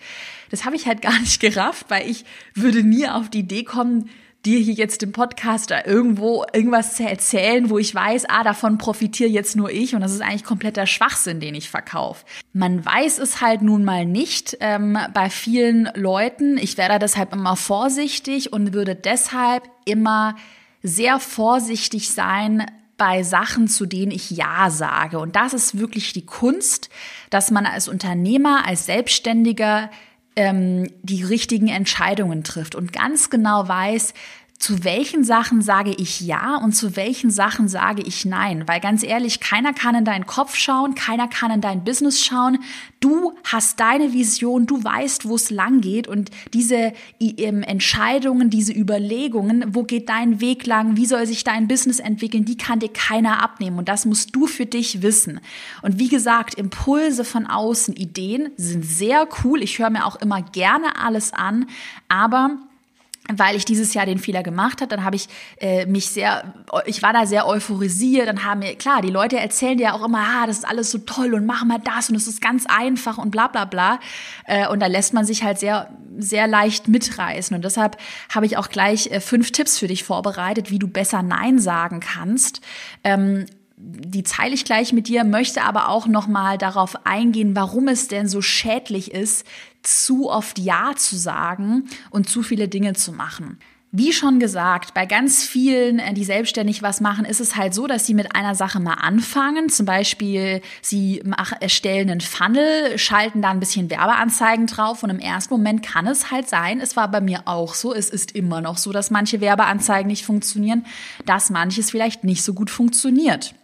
Das 0.50 0.64
habe 0.64 0.74
ich 0.74 0.86
halt 0.86 1.00
gar 1.02 1.18
nicht 1.20 1.40
gerafft, 1.40 1.86
weil 1.88 2.08
ich 2.08 2.24
würde 2.54 2.82
nie 2.82 3.06
auf 3.08 3.30
die 3.30 3.40
Idee 3.40 3.64
kommen, 3.64 4.10
dir 4.44 4.58
hier 4.58 4.74
jetzt 4.74 5.02
im 5.02 5.12
Podcast 5.12 5.70
da 5.70 5.84
irgendwo 5.84 6.44
irgendwas 6.52 6.96
zu 6.96 7.04
erzählen, 7.04 7.70
wo 7.70 7.78
ich 7.78 7.94
weiß, 7.94 8.24
ah, 8.28 8.42
davon 8.42 8.78
profitiere 8.78 9.28
jetzt 9.28 9.54
nur 9.56 9.70
ich 9.70 9.94
und 9.94 10.00
das 10.00 10.12
ist 10.12 10.20
eigentlich 10.20 10.44
kompletter 10.44 10.86
Schwachsinn, 10.86 11.40
den 11.40 11.54
ich 11.54 11.70
verkaufe. 11.70 12.24
Man 12.52 12.84
weiß 12.84 13.18
es 13.18 13.40
halt 13.40 13.62
nun 13.62 13.84
mal 13.84 14.04
nicht 14.04 14.56
ähm, 14.60 14.98
bei 15.14 15.30
vielen 15.30 15.88
Leuten. 15.94 16.58
Ich 16.58 16.76
wäre 16.76 16.98
deshalb 16.98 17.32
immer 17.32 17.56
vorsichtig 17.56 18.52
und 18.52 18.72
würde 18.72 18.96
deshalb 18.96 19.68
immer 19.84 20.36
sehr 20.82 21.20
vorsichtig 21.20 22.10
sein, 22.10 22.66
bei 23.02 23.24
Sachen, 23.24 23.66
zu 23.66 23.84
denen 23.84 24.12
ich 24.12 24.30
Ja 24.30 24.70
sage. 24.70 25.18
Und 25.18 25.34
das 25.34 25.54
ist 25.54 25.76
wirklich 25.76 26.12
die 26.12 26.24
Kunst, 26.24 26.88
dass 27.30 27.50
man 27.50 27.66
als 27.66 27.88
Unternehmer, 27.88 28.64
als 28.64 28.86
Selbstständiger 28.86 29.90
ähm, 30.36 30.88
die 31.02 31.24
richtigen 31.24 31.68
Entscheidungen 31.68 32.44
trifft 32.44 32.74
und 32.74 32.92
ganz 32.92 33.30
genau 33.30 33.68
weiß, 33.68 34.14
zu 34.62 34.84
welchen 34.84 35.24
Sachen 35.24 35.60
sage 35.60 35.90
ich 35.90 36.20
ja 36.20 36.54
und 36.54 36.70
zu 36.70 36.94
welchen 36.94 37.32
Sachen 37.32 37.66
sage 37.66 38.00
ich 38.02 38.24
nein. 38.24 38.68
Weil 38.68 38.78
ganz 38.78 39.02
ehrlich, 39.02 39.40
keiner 39.40 39.72
kann 39.72 39.96
in 39.96 40.04
deinen 40.04 40.24
Kopf 40.24 40.54
schauen, 40.54 40.94
keiner 40.94 41.26
kann 41.26 41.50
in 41.50 41.60
dein 41.60 41.82
Business 41.82 42.24
schauen. 42.24 42.58
Du 43.00 43.32
hast 43.42 43.80
deine 43.80 44.12
Vision, 44.12 44.66
du 44.66 44.84
weißt, 44.84 45.28
wo 45.28 45.34
es 45.34 45.50
lang 45.50 45.80
geht 45.80 46.06
und 46.06 46.30
diese 46.54 46.92
ähm, 47.18 47.64
Entscheidungen, 47.64 48.50
diese 48.50 48.72
Überlegungen, 48.72 49.74
wo 49.74 49.82
geht 49.82 50.08
dein 50.08 50.40
Weg 50.40 50.64
lang, 50.64 50.96
wie 50.96 51.06
soll 51.06 51.26
sich 51.26 51.42
dein 51.42 51.66
Business 51.66 51.98
entwickeln, 51.98 52.44
die 52.44 52.56
kann 52.56 52.78
dir 52.78 52.92
keiner 52.92 53.42
abnehmen 53.42 53.78
und 53.78 53.88
das 53.88 54.06
musst 54.06 54.36
du 54.36 54.46
für 54.46 54.66
dich 54.66 55.02
wissen. 55.02 55.40
Und 55.82 55.98
wie 55.98 56.08
gesagt, 56.08 56.54
Impulse 56.54 57.24
von 57.24 57.48
außen, 57.48 57.96
Ideen 57.96 58.50
sind 58.56 58.84
sehr 58.84 59.26
cool. 59.42 59.60
Ich 59.60 59.80
höre 59.80 59.90
mir 59.90 60.06
auch 60.06 60.20
immer 60.20 60.40
gerne 60.40 60.96
alles 61.02 61.32
an, 61.32 61.66
aber 62.08 62.58
weil 63.28 63.56
ich 63.56 63.64
dieses 63.64 63.94
Jahr 63.94 64.06
den 64.06 64.18
Fehler 64.18 64.42
gemacht 64.42 64.80
habe, 64.80 64.88
dann 64.88 65.04
habe 65.04 65.16
ich 65.16 65.28
äh, 65.60 65.86
mich 65.86 66.08
sehr, 66.10 66.54
ich 66.86 67.02
war 67.02 67.12
da 67.12 67.24
sehr 67.24 67.46
euphorisiert, 67.46 68.26
dann 68.26 68.44
haben 68.44 68.60
mir, 68.60 68.74
klar, 68.74 69.00
die 69.00 69.10
Leute 69.10 69.38
erzählen 69.38 69.78
dir 69.78 69.94
auch 69.94 70.04
immer, 70.04 70.18
ah, 70.18 70.46
das 70.46 70.58
ist 70.58 70.68
alles 70.68 70.90
so 70.90 70.98
toll 70.98 71.34
und 71.34 71.46
mach 71.46 71.64
mal 71.64 71.78
das 71.78 72.10
und 72.10 72.16
es 72.16 72.26
ist 72.26 72.40
ganz 72.40 72.66
einfach 72.66 73.18
und 73.18 73.30
bla 73.30 73.46
bla 73.46 73.64
bla. 73.64 74.00
Äh, 74.46 74.68
und 74.68 74.80
da 74.80 74.86
lässt 74.86 75.14
man 75.14 75.24
sich 75.24 75.44
halt 75.44 75.58
sehr, 75.58 75.88
sehr 76.18 76.46
leicht 76.48 76.88
mitreißen. 76.88 77.54
Und 77.54 77.64
deshalb 77.64 77.96
habe 78.34 78.46
ich 78.46 78.56
auch 78.56 78.68
gleich 78.68 79.06
äh, 79.10 79.20
fünf 79.20 79.52
Tipps 79.52 79.78
für 79.78 79.86
dich 79.86 80.02
vorbereitet, 80.02 80.70
wie 80.70 80.78
du 80.78 80.88
besser 80.88 81.22
Nein 81.22 81.58
sagen 81.58 82.00
kannst. 82.00 82.60
Ähm, 83.04 83.46
die 83.76 84.22
teile 84.22 84.54
ich 84.54 84.64
gleich 84.64 84.92
mit 84.92 85.08
dir, 85.08 85.24
möchte 85.24 85.62
aber 85.62 85.88
auch 85.88 86.06
noch 86.06 86.28
mal 86.28 86.56
darauf 86.56 87.04
eingehen, 87.04 87.56
warum 87.56 87.88
es 87.88 88.06
denn 88.06 88.28
so 88.28 88.40
schädlich 88.40 89.10
ist, 89.10 89.44
zu 89.82 90.30
oft 90.30 90.58
Ja 90.58 90.92
zu 90.96 91.16
sagen 91.16 91.84
und 92.10 92.28
zu 92.28 92.42
viele 92.42 92.68
Dinge 92.68 92.94
zu 92.94 93.12
machen. 93.12 93.58
Wie 93.94 94.14
schon 94.14 94.40
gesagt, 94.40 94.94
bei 94.94 95.04
ganz 95.04 95.44
vielen, 95.44 95.98
äh, 95.98 96.14
die 96.14 96.24
selbstständig 96.24 96.82
was 96.82 97.02
machen, 97.02 97.26
ist 97.26 97.40
es 97.42 97.56
halt 97.56 97.74
so, 97.74 97.86
dass 97.86 98.06
sie 98.06 98.14
mit 98.14 98.34
einer 98.34 98.54
Sache 98.54 98.80
mal 98.80 98.94
anfangen. 98.94 99.68
Zum 99.68 99.84
Beispiel, 99.84 100.62
sie 100.80 101.22
erstellen 101.60 102.08
einen 102.08 102.22
Funnel, 102.22 102.96
schalten 102.96 103.42
da 103.42 103.50
ein 103.50 103.60
bisschen 103.60 103.90
Werbeanzeigen 103.90 104.66
drauf 104.66 105.02
und 105.02 105.10
im 105.10 105.18
ersten 105.18 105.52
Moment 105.52 105.82
kann 105.82 106.06
es 106.06 106.30
halt 106.30 106.48
sein, 106.48 106.80
es 106.80 106.96
war 106.96 107.10
bei 107.10 107.20
mir 107.20 107.42
auch 107.44 107.74
so, 107.74 107.92
es 107.92 108.08
ist 108.08 108.32
immer 108.32 108.62
noch 108.62 108.78
so, 108.78 108.92
dass 108.92 109.10
manche 109.10 109.42
Werbeanzeigen 109.42 110.06
nicht 110.06 110.24
funktionieren, 110.24 110.86
dass 111.26 111.50
manches 111.50 111.90
vielleicht 111.90 112.24
nicht 112.24 112.42
so 112.42 112.54
gut 112.54 112.70
funktioniert. 112.70 113.54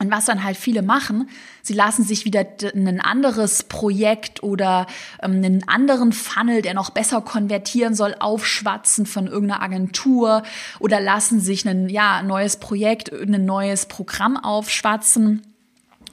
Und 0.00 0.12
was 0.12 0.26
dann 0.26 0.44
halt 0.44 0.56
viele 0.56 0.82
machen, 0.82 1.28
sie 1.62 1.74
lassen 1.74 2.04
sich 2.04 2.24
wieder 2.24 2.46
ein 2.74 3.00
anderes 3.00 3.64
Projekt 3.64 4.42
oder 4.42 4.86
ähm, 5.20 5.32
einen 5.32 5.68
anderen 5.68 6.12
Funnel, 6.12 6.62
der 6.62 6.74
noch 6.74 6.90
besser 6.90 7.20
konvertieren 7.20 7.94
soll, 7.94 8.14
aufschwatzen 8.18 9.06
von 9.06 9.26
irgendeiner 9.26 9.62
Agentur 9.62 10.44
oder 10.78 11.00
lassen 11.00 11.40
sich 11.40 11.66
ein 11.66 11.88
ja, 11.88 12.22
neues 12.22 12.58
Projekt, 12.58 13.12
ein 13.12 13.44
neues 13.44 13.86
Programm 13.86 14.36
aufschwatzen 14.36 15.42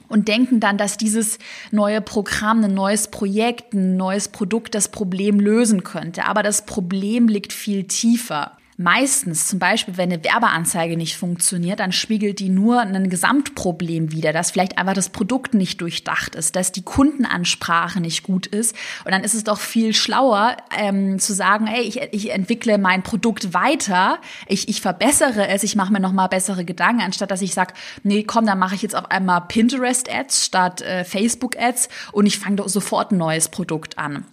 und 0.08 0.28
denken 0.28 0.60
dann, 0.60 0.78
dass 0.78 0.96
dieses 0.96 1.38
neue 1.70 2.00
Programm, 2.00 2.64
ein 2.64 2.74
neues 2.74 3.08
Projekt, 3.08 3.72
ein 3.72 3.96
neues 3.96 4.28
Produkt 4.28 4.74
das 4.74 4.88
Problem 4.88 5.40
lösen 5.40 5.84
könnte. 5.84 6.24
Aber 6.26 6.42
das 6.42 6.66
Problem 6.66 7.28
liegt 7.28 7.52
viel 7.52 7.84
tiefer. 7.84 8.55
Meistens, 8.78 9.46
zum 9.46 9.58
Beispiel, 9.58 9.96
wenn 9.96 10.12
eine 10.12 10.22
Werbeanzeige 10.22 10.98
nicht 10.98 11.16
funktioniert, 11.16 11.80
dann 11.80 11.92
spiegelt 11.92 12.40
die 12.40 12.50
nur 12.50 12.80
ein 12.80 13.08
Gesamtproblem 13.08 14.12
wider, 14.12 14.34
dass 14.34 14.50
vielleicht 14.50 14.76
einfach 14.76 14.92
das 14.92 15.08
Produkt 15.08 15.54
nicht 15.54 15.80
durchdacht 15.80 16.34
ist, 16.34 16.56
dass 16.56 16.72
die 16.72 16.82
Kundenansprache 16.82 18.02
nicht 18.02 18.22
gut 18.22 18.46
ist. 18.46 18.76
Und 19.06 19.12
dann 19.12 19.24
ist 19.24 19.32
es 19.32 19.44
doch 19.44 19.58
viel 19.58 19.94
schlauer 19.94 20.58
ähm, 20.76 21.18
zu 21.18 21.32
sagen, 21.32 21.66
hey, 21.66 21.84
ich, 21.84 22.02
ich 22.12 22.30
entwickle 22.32 22.76
mein 22.76 23.02
Produkt 23.02 23.54
weiter, 23.54 24.18
ich, 24.46 24.68
ich 24.68 24.82
verbessere 24.82 25.48
es, 25.48 25.62
ich 25.62 25.74
mache 25.74 25.90
mir 25.90 26.00
nochmal 26.00 26.28
bessere 26.28 26.66
Gedanken, 26.66 27.00
anstatt 27.00 27.30
dass 27.30 27.40
ich 27.40 27.54
sage, 27.54 27.72
nee, 28.02 28.24
komm, 28.24 28.44
dann 28.44 28.58
mache 28.58 28.74
ich 28.74 28.82
jetzt 28.82 28.94
auf 28.94 29.10
einmal 29.10 29.40
Pinterest-Ads 29.40 30.44
statt 30.44 30.82
äh, 30.82 31.04
Facebook-Ads 31.04 31.88
und 32.12 32.26
ich 32.26 32.38
fange 32.38 32.68
sofort 32.68 33.10
ein 33.10 33.16
neues 33.16 33.48
Produkt 33.48 33.96
an. 33.96 34.26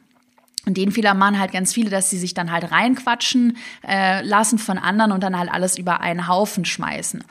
Und 0.65 0.77
den 0.77 0.91
Fehler 0.91 1.13
machen 1.13 1.39
halt 1.39 1.51
ganz 1.51 1.74
viele, 1.74 1.89
dass 1.89 2.10
sie 2.10 2.17
sich 2.17 2.34
dann 2.34 2.50
halt 2.50 2.72
reinquatschen 2.72 3.58
äh, 3.86 4.22
lassen 4.25 4.58
von 4.58 4.77
anderen 4.77 5.12
und 5.12 5.22
dann 5.22 5.38
halt 5.38 5.51
alles 5.51 5.77
über 5.77 6.00
einen 6.00 6.29
Haufen 6.29 6.63
schmeißen. 6.63 7.22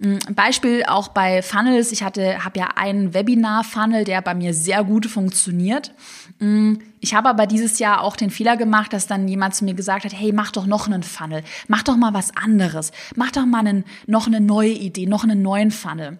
Mm, 0.00 0.16
Beispiel 0.34 0.84
auch 0.86 1.08
bei 1.08 1.40
Funnels. 1.40 1.90
Ich 1.90 2.02
hatte, 2.02 2.44
habe 2.44 2.58
ja 2.58 2.68
einen 2.76 3.14
Webinar-Funnel, 3.14 4.04
der 4.04 4.20
bei 4.20 4.34
mir 4.34 4.52
sehr 4.52 4.84
gut 4.84 5.06
funktioniert. 5.06 5.94
Mm, 6.38 6.74
ich 7.00 7.14
habe 7.14 7.30
aber 7.30 7.46
dieses 7.46 7.78
Jahr 7.78 8.02
auch 8.02 8.14
den 8.14 8.30
Fehler 8.30 8.58
gemacht, 8.58 8.92
dass 8.92 9.06
dann 9.06 9.26
jemand 9.26 9.54
zu 9.54 9.64
mir 9.64 9.74
gesagt 9.74 10.04
hat, 10.04 10.12
hey, 10.12 10.32
mach 10.32 10.52
doch 10.52 10.66
noch 10.66 10.86
einen 10.86 11.02
Funnel, 11.02 11.42
mach 11.68 11.82
doch 11.82 11.96
mal 11.96 12.12
was 12.12 12.36
anderes, 12.36 12.92
mach 13.16 13.30
doch 13.30 13.46
mal 13.46 13.60
einen, 13.60 13.84
noch 14.06 14.26
eine 14.26 14.40
neue 14.40 14.72
Idee, 14.72 15.06
noch 15.06 15.24
einen 15.24 15.40
neuen 15.40 15.70
Funnel. 15.70 16.18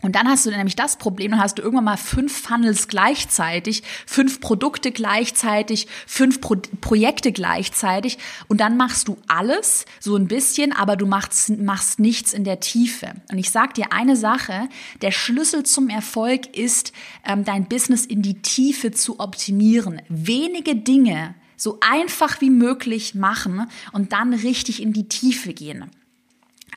Und 0.00 0.14
dann 0.14 0.28
hast 0.28 0.46
du 0.46 0.50
nämlich 0.50 0.76
das 0.76 0.96
Problem, 0.96 1.32
dann 1.32 1.40
hast 1.40 1.58
du 1.58 1.62
irgendwann 1.62 1.84
mal 1.84 1.96
fünf 1.96 2.42
Funnels 2.42 2.86
gleichzeitig, 2.86 3.82
fünf 4.06 4.40
Produkte 4.40 4.92
gleichzeitig, 4.92 5.88
fünf 6.06 6.40
Pro 6.40 6.56
Projekte 6.80 7.32
gleichzeitig 7.32 8.18
und 8.46 8.60
dann 8.60 8.76
machst 8.76 9.08
du 9.08 9.16
alles 9.26 9.86
so 9.98 10.16
ein 10.16 10.28
bisschen, 10.28 10.72
aber 10.72 10.96
du 10.96 11.06
machst, 11.06 11.50
machst 11.58 11.98
nichts 11.98 12.32
in 12.32 12.44
der 12.44 12.60
Tiefe. 12.60 13.12
Und 13.30 13.38
ich 13.38 13.50
sag 13.50 13.74
dir 13.74 13.92
eine 13.92 14.16
Sache, 14.16 14.68
der 15.02 15.10
Schlüssel 15.10 15.64
zum 15.64 15.88
Erfolg 15.88 16.56
ist, 16.56 16.92
ähm, 17.26 17.44
dein 17.44 17.68
Business 17.68 18.06
in 18.06 18.22
die 18.22 18.40
Tiefe 18.40 18.92
zu 18.92 19.18
optimieren. 19.18 20.00
Wenige 20.08 20.76
Dinge 20.76 21.34
so 21.56 21.78
einfach 21.80 22.40
wie 22.40 22.50
möglich 22.50 23.14
machen 23.14 23.66
und 23.92 24.12
dann 24.12 24.32
richtig 24.32 24.80
in 24.80 24.92
die 24.92 25.08
Tiefe 25.08 25.52
gehen. 25.52 25.90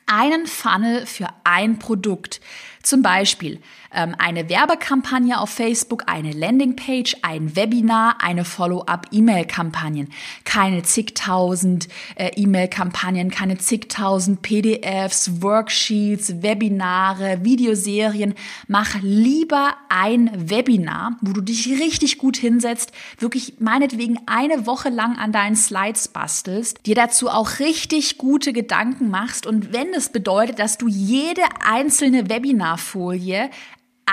Einen 0.06 0.46
Funnel 0.46 1.06
für 1.06 1.28
ein 1.44 1.78
Produkt. 1.78 2.40
Zum 2.82 3.02
Beispiel 3.02 3.60
eine 3.92 4.48
Werbekampagne 4.48 5.38
auf 5.40 5.50
Facebook, 5.50 6.04
eine 6.06 6.32
Landingpage, 6.32 7.16
ein 7.22 7.54
Webinar, 7.56 8.16
eine 8.22 8.44
Follow-up-E-Mail-Kampagnen. 8.44 10.08
Keine 10.44 10.82
zigtausend 10.82 11.88
äh, 12.16 12.30
E-Mail-Kampagnen, 12.36 13.30
keine 13.30 13.58
zigtausend 13.58 14.42
PDFs, 14.42 15.42
Worksheets, 15.42 16.42
Webinare, 16.42 17.44
Videoserien. 17.44 18.34
Mach 18.66 18.94
lieber 19.02 19.74
ein 19.88 20.30
Webinar, 20.34 21.16
wo 21.20 21.32
du 21.32 21.40
dich 21.42 21.68
richtig 21.68 22.18
gut 22.18 22.36
hinsetzt, 22.36 22.92
wirklich 23.18 23.54
meinetwegen 23.58 24.18
eine 24.26 24.66
Woche 24.66 24.88
lang 24.88 25.18
an 25.18 25.32
deinen 25.32 25.56
Slides 25.56 26.08
bastelst, 26.08 26.86
dir 26.86 26.94
dazu 26.94 27.28
auch 27.28 27.58
richtig 27.58 28.18
gute 28.18 28.52
Gedanken 28.52 29.10
machst 29.10 29.46
und 29.46 29.72
wenn 29.72 29.92
es 29.94 30.10
bedeutet, 30.10 30.58
dass 30.58 30.78
du 30.78 30.88
jede 30.88 31.42
einzelne 31.64 32.28
Webinarfolie 32.28 33.50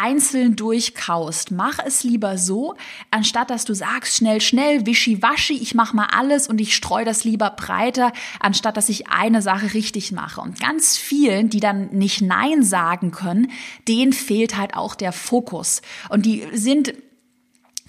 einzeln 0.02 0.56
durchkaust. 0.56 1.52
Mach 1.52 1.80
es 1.86 2.04
lieber 2.04 2.38
so, 2.38 2.76
anstatt 3.12 3.50
dass 3.50 3.66
du 3.66 3.74
sagst, 3.74 4.16
schnell, 4.16 4.42
schnell, 4.42 4.86
wischiwaschi, 4.86 5.54
ich 5.54 5.76
mach 5.76 5.94
mal 5.94 6.08
alles 6.12 6.48
und 6.48 6.62
ich 6.62 6.76
streue 6.76 7.06
das 7.06 7.24
lieber 7.24 7.50
breiter, 7.52 8.12
anstatt 8.40 8.78
dass 8.78 8.90
ich 8.90 9.10
eine 9.10 9.42
Sache 9.42 9.74
richtig 9.74 10.12
mache. 10.12 10.42
Und 10.42 10.60
ganz 10.60 10.98
vielen, 10.98 11.50
die 11.50 11.60
dann 11.60 11.90
nicht 11.90 12.22
Nein 12.22 12.64
sagen 12.64 13.12
können, 13.12 13.52
denen 13.88 14.14
fehlt 14.14 14.58
halt 14.58 14.76
auch 14.76 14.96
der 14.96 15.12
Fokus. 15.12 15.82
Und 16.10 16.26
die 16.26 16.46
sind 16.54 16.94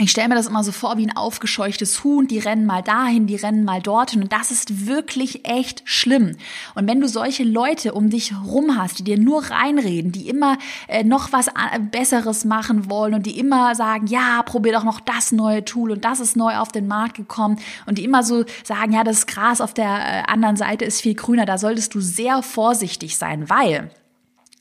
ich 0.00 0.10
stelle 0.10 0.28
mir 0.28 0.34
das 0.34 0.46
immer 0.46 0.64
so 0.64 0.72
vor 0.72 0.96
wie 0.96 1.06
ein 1.06 1.16
aufgescheuchtes 1.16 2.02
Huhn, 2.02 2.26
die 2.26 2.38
rennen 2.38 2.64
mal 2.64 2.82
dahin, 2.82 3.26
die 3.26 3.36
rennen 3.36 3.64
mal 3.64 3.82
dorthin. 3.82 4.22
Und 4.22 4.32
das 4.32 4.50
ist 4.50 4.86
wirklich 4.86 5.46
echt 5.46 5.82
schlimm. 5.84 6.36
Und 6.74 6.88
wenn 6.88 7.00
du 7.00 7.08
solche 7.08 7.44
Leute 7.44 7.92
um 7.92 8.08
dich 8.08 8.32
rum 8.46 8.78
hast, 8.78 8.98
die 8.98 9.04
dir 9.04 9.18
nur 9.18 9.50
reinreden, 9.50 10.10
die 10.10 10.28
immer 10.28 10.56
äh, 10.88 11.04
noch 11.04 11.32
was 11.32 11.48
äh, 11.48 11.78
Besseres 11.80 12.44
machen 12.44 12.88
wollen 12.88 13.14
und 13.14 13.26
die 13.26 13.38
immer 13.38 13.74
sagen, 13.74 14.06
ja, 14.06 14.42
probier 14.42 14.72
doch 14.72 14.84
noch 14.84 15.00
das 15.00 15.32
neue 15.32 15.64
Tool 15.64 15.90
und 15.90 16.04
das 16.04 16.20
ist 16.20 16.36
neu 16.36 16.56
auf 16.56 16.72
den 16.72 16.88
Markt 16.88 17.16
gekommen. 17.16 17.58
Und 17.86 17.98
die 17.98 18.04
immer 18.04 18.22
so 18.22 18.44
sagen, 18.64 18.92
ja, 18.92 19.04
das 19.04 19.26
Gras 19.26 19.60
auf 19.60 19.74
der 19.74 19.86
äh, 19.86 20.22
anderen 20.26 20.56
Seite 20.56 20.86
ist 20.86 21.02
viel 21.02 21.14
grüner, 21.14 21.44
da 21.44 21.58
solltest 21.58 21.94
du 21.94 22.00
sehr 22.00 22.42
vorsichtig 22.42 23.16
sein, 23.16 23.50
weil 23.50 23.90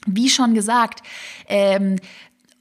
wie 0.06 0.30
schon 0.30 0.54
gesagt, 0.54 1.02
ähm, 1.48 1.98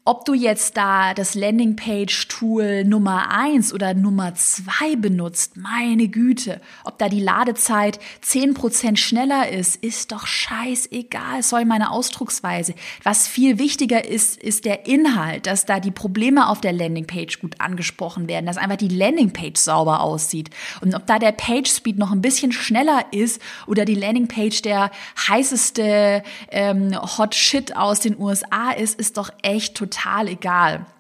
ob 0.09 0.25
du 0.25 0.33
jetzt 0.33 0.79
da 0.79 1.13
das 1.13 1.35
Landingpage-Tool 1.35 2.85
Nummer 2.85 3.31
eins 3.31 3.75
oder 3.75 3.93
Nummer 3.93 4.35
zwei 4.37 4.97
benutzt, 4.97 5.59
meine 5.59 6.09
Güte, 6.09 6.63
ob 6.85 6.97
da 6.97 7.11
die 7.11 7.21
Ladezeit 7.21 8.01
zehn 8.23 8.55
Prozent 8.55 8.99
schneller 8.99 9.51
ist, 9.51 9.77
ist 9.77 10.11
doch 10.13 10.27
scheißegal, 10.27 11.43
soll 11.43 11.67
meine 11.67 11.91
Ausdrucksweise. 11.91 12.75
Was 13.03 13.29
viel 13.29 13.59
wichtiger 13.59 14.03
ist, 14.03 14.43
ist 14.43 14.65
der 14.65 14.87
Inhalt, 14.87 15.47
dass 15.47 15.67
da 15.67 15.79
die 15.79 15.91
Probleme 15.91 16.49
auf 16.49 16.63
der 16.63 16.73
Landingpage 16.73 17.39
gut 17.39 17.61
angesprochen 17.61 18.29
werden, 18.29 18.47
dass 18.47 18.57
einfach 18.57 18.77
die 18.77 18.89
Landingpage 18.89 19.61
sauber 19.61 20.01
aussieht. 20.01 20.49
Und 20.81 20.95
ob 20.95 21.07
da 21.07 21.19
der 21.19 21.33
Page-Speed 21.33 21.99
noch 21.99 22.13
ein 22.13 22.23
bisschen 22.23 22.53
schneller 22.53 23.05
ist 23.11 23.43
oder 23.67 23.85
die 23.85 23.95
Landingpage 23.95 24.63
der 24.63 24.91
heißeste 25.29 26.23
ähm, 26.51 26.99
Hot 27.19 27.35
Shit 27.35 27.77
aus 27.77 28.01
den 28.01 28.19
USA 28.19 28.71
ist, 28.71 28.99
ist 28.99 29.19
doch 29.19 29.29
echt 29.43 29.77
total 29.77 29.98
total 29.99 30.29
egal. 30.29 30.98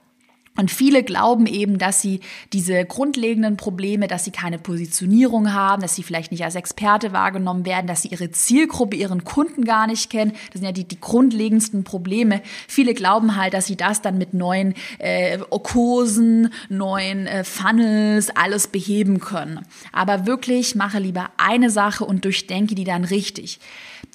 Und 0.59 0.73
viele 0.73 1.05
glauben 1.05 1.47
eben, 1.47 1.79
dass 1.79 2.03
sie 2.03 2.19
diese 2.53 2.85
grundlegenden 2.85 3.57
Probleme, 3.57 4.09
dass 4.09 4.25
sie 4.25 4.33
keine 4.33 4.59
Positionierung 4.59 5.53
haben, 5.53 5.83
dass 5.83 5.95
sie 5.95 6.03
vielleicht 6.03 6.33
nicht 6.33 6.43
als 6.43 6.57
Experte 6.57 7.12
wahrgenommen 7.12 7.65
werden, 7.65 7.87
dass 7.87 8.03
sie 8.03 8.09
ihre 8.09 8.33
Zielgruppe, 8.33 8.97
ihren 8.97 9.23
Kunden 9.23 9.65
gar 9.65 9.87
nicht 9.87 10.11
kennen. 10.11 10.33
Das 10.50 10.61
sind 10.61 10.65
ja 10.65 10.73
die, 10.73 10.83
die 10.83 11.00
grundlegendsten 11.00 11.85
Probleme. 11.85 12.43
Viele 12.67 12.95
glauben 12.95 13.37
halt, 13.37 13.55
dass 13.55 13.67
sie 13.67 13.77
das 13.77 14.03
dann 14.03 14.19
mit 14.19 14.35
neuen 14.35 14.75
äh, 14.99 15.38
Kursen, 15.38 16.53
neuen 16.69 17.29
äh, 17.29 17.45
Funnels, 17.45 18.31
alles 18.31 18.67
beheben 18.67 19.21
können. 19.21 19.65
Aber 19.93 20.27
wirklich 20.27 20.75
mache 20.75 20.99
lieber 20.99 21.31
eine 21.37 21.71
Sache 21.71 22.05
und 22.05 22.25
durchdenke 22.25 22.75
die 22.75 22.83
dann 22.83 23.05
richtig. 23.05 23.61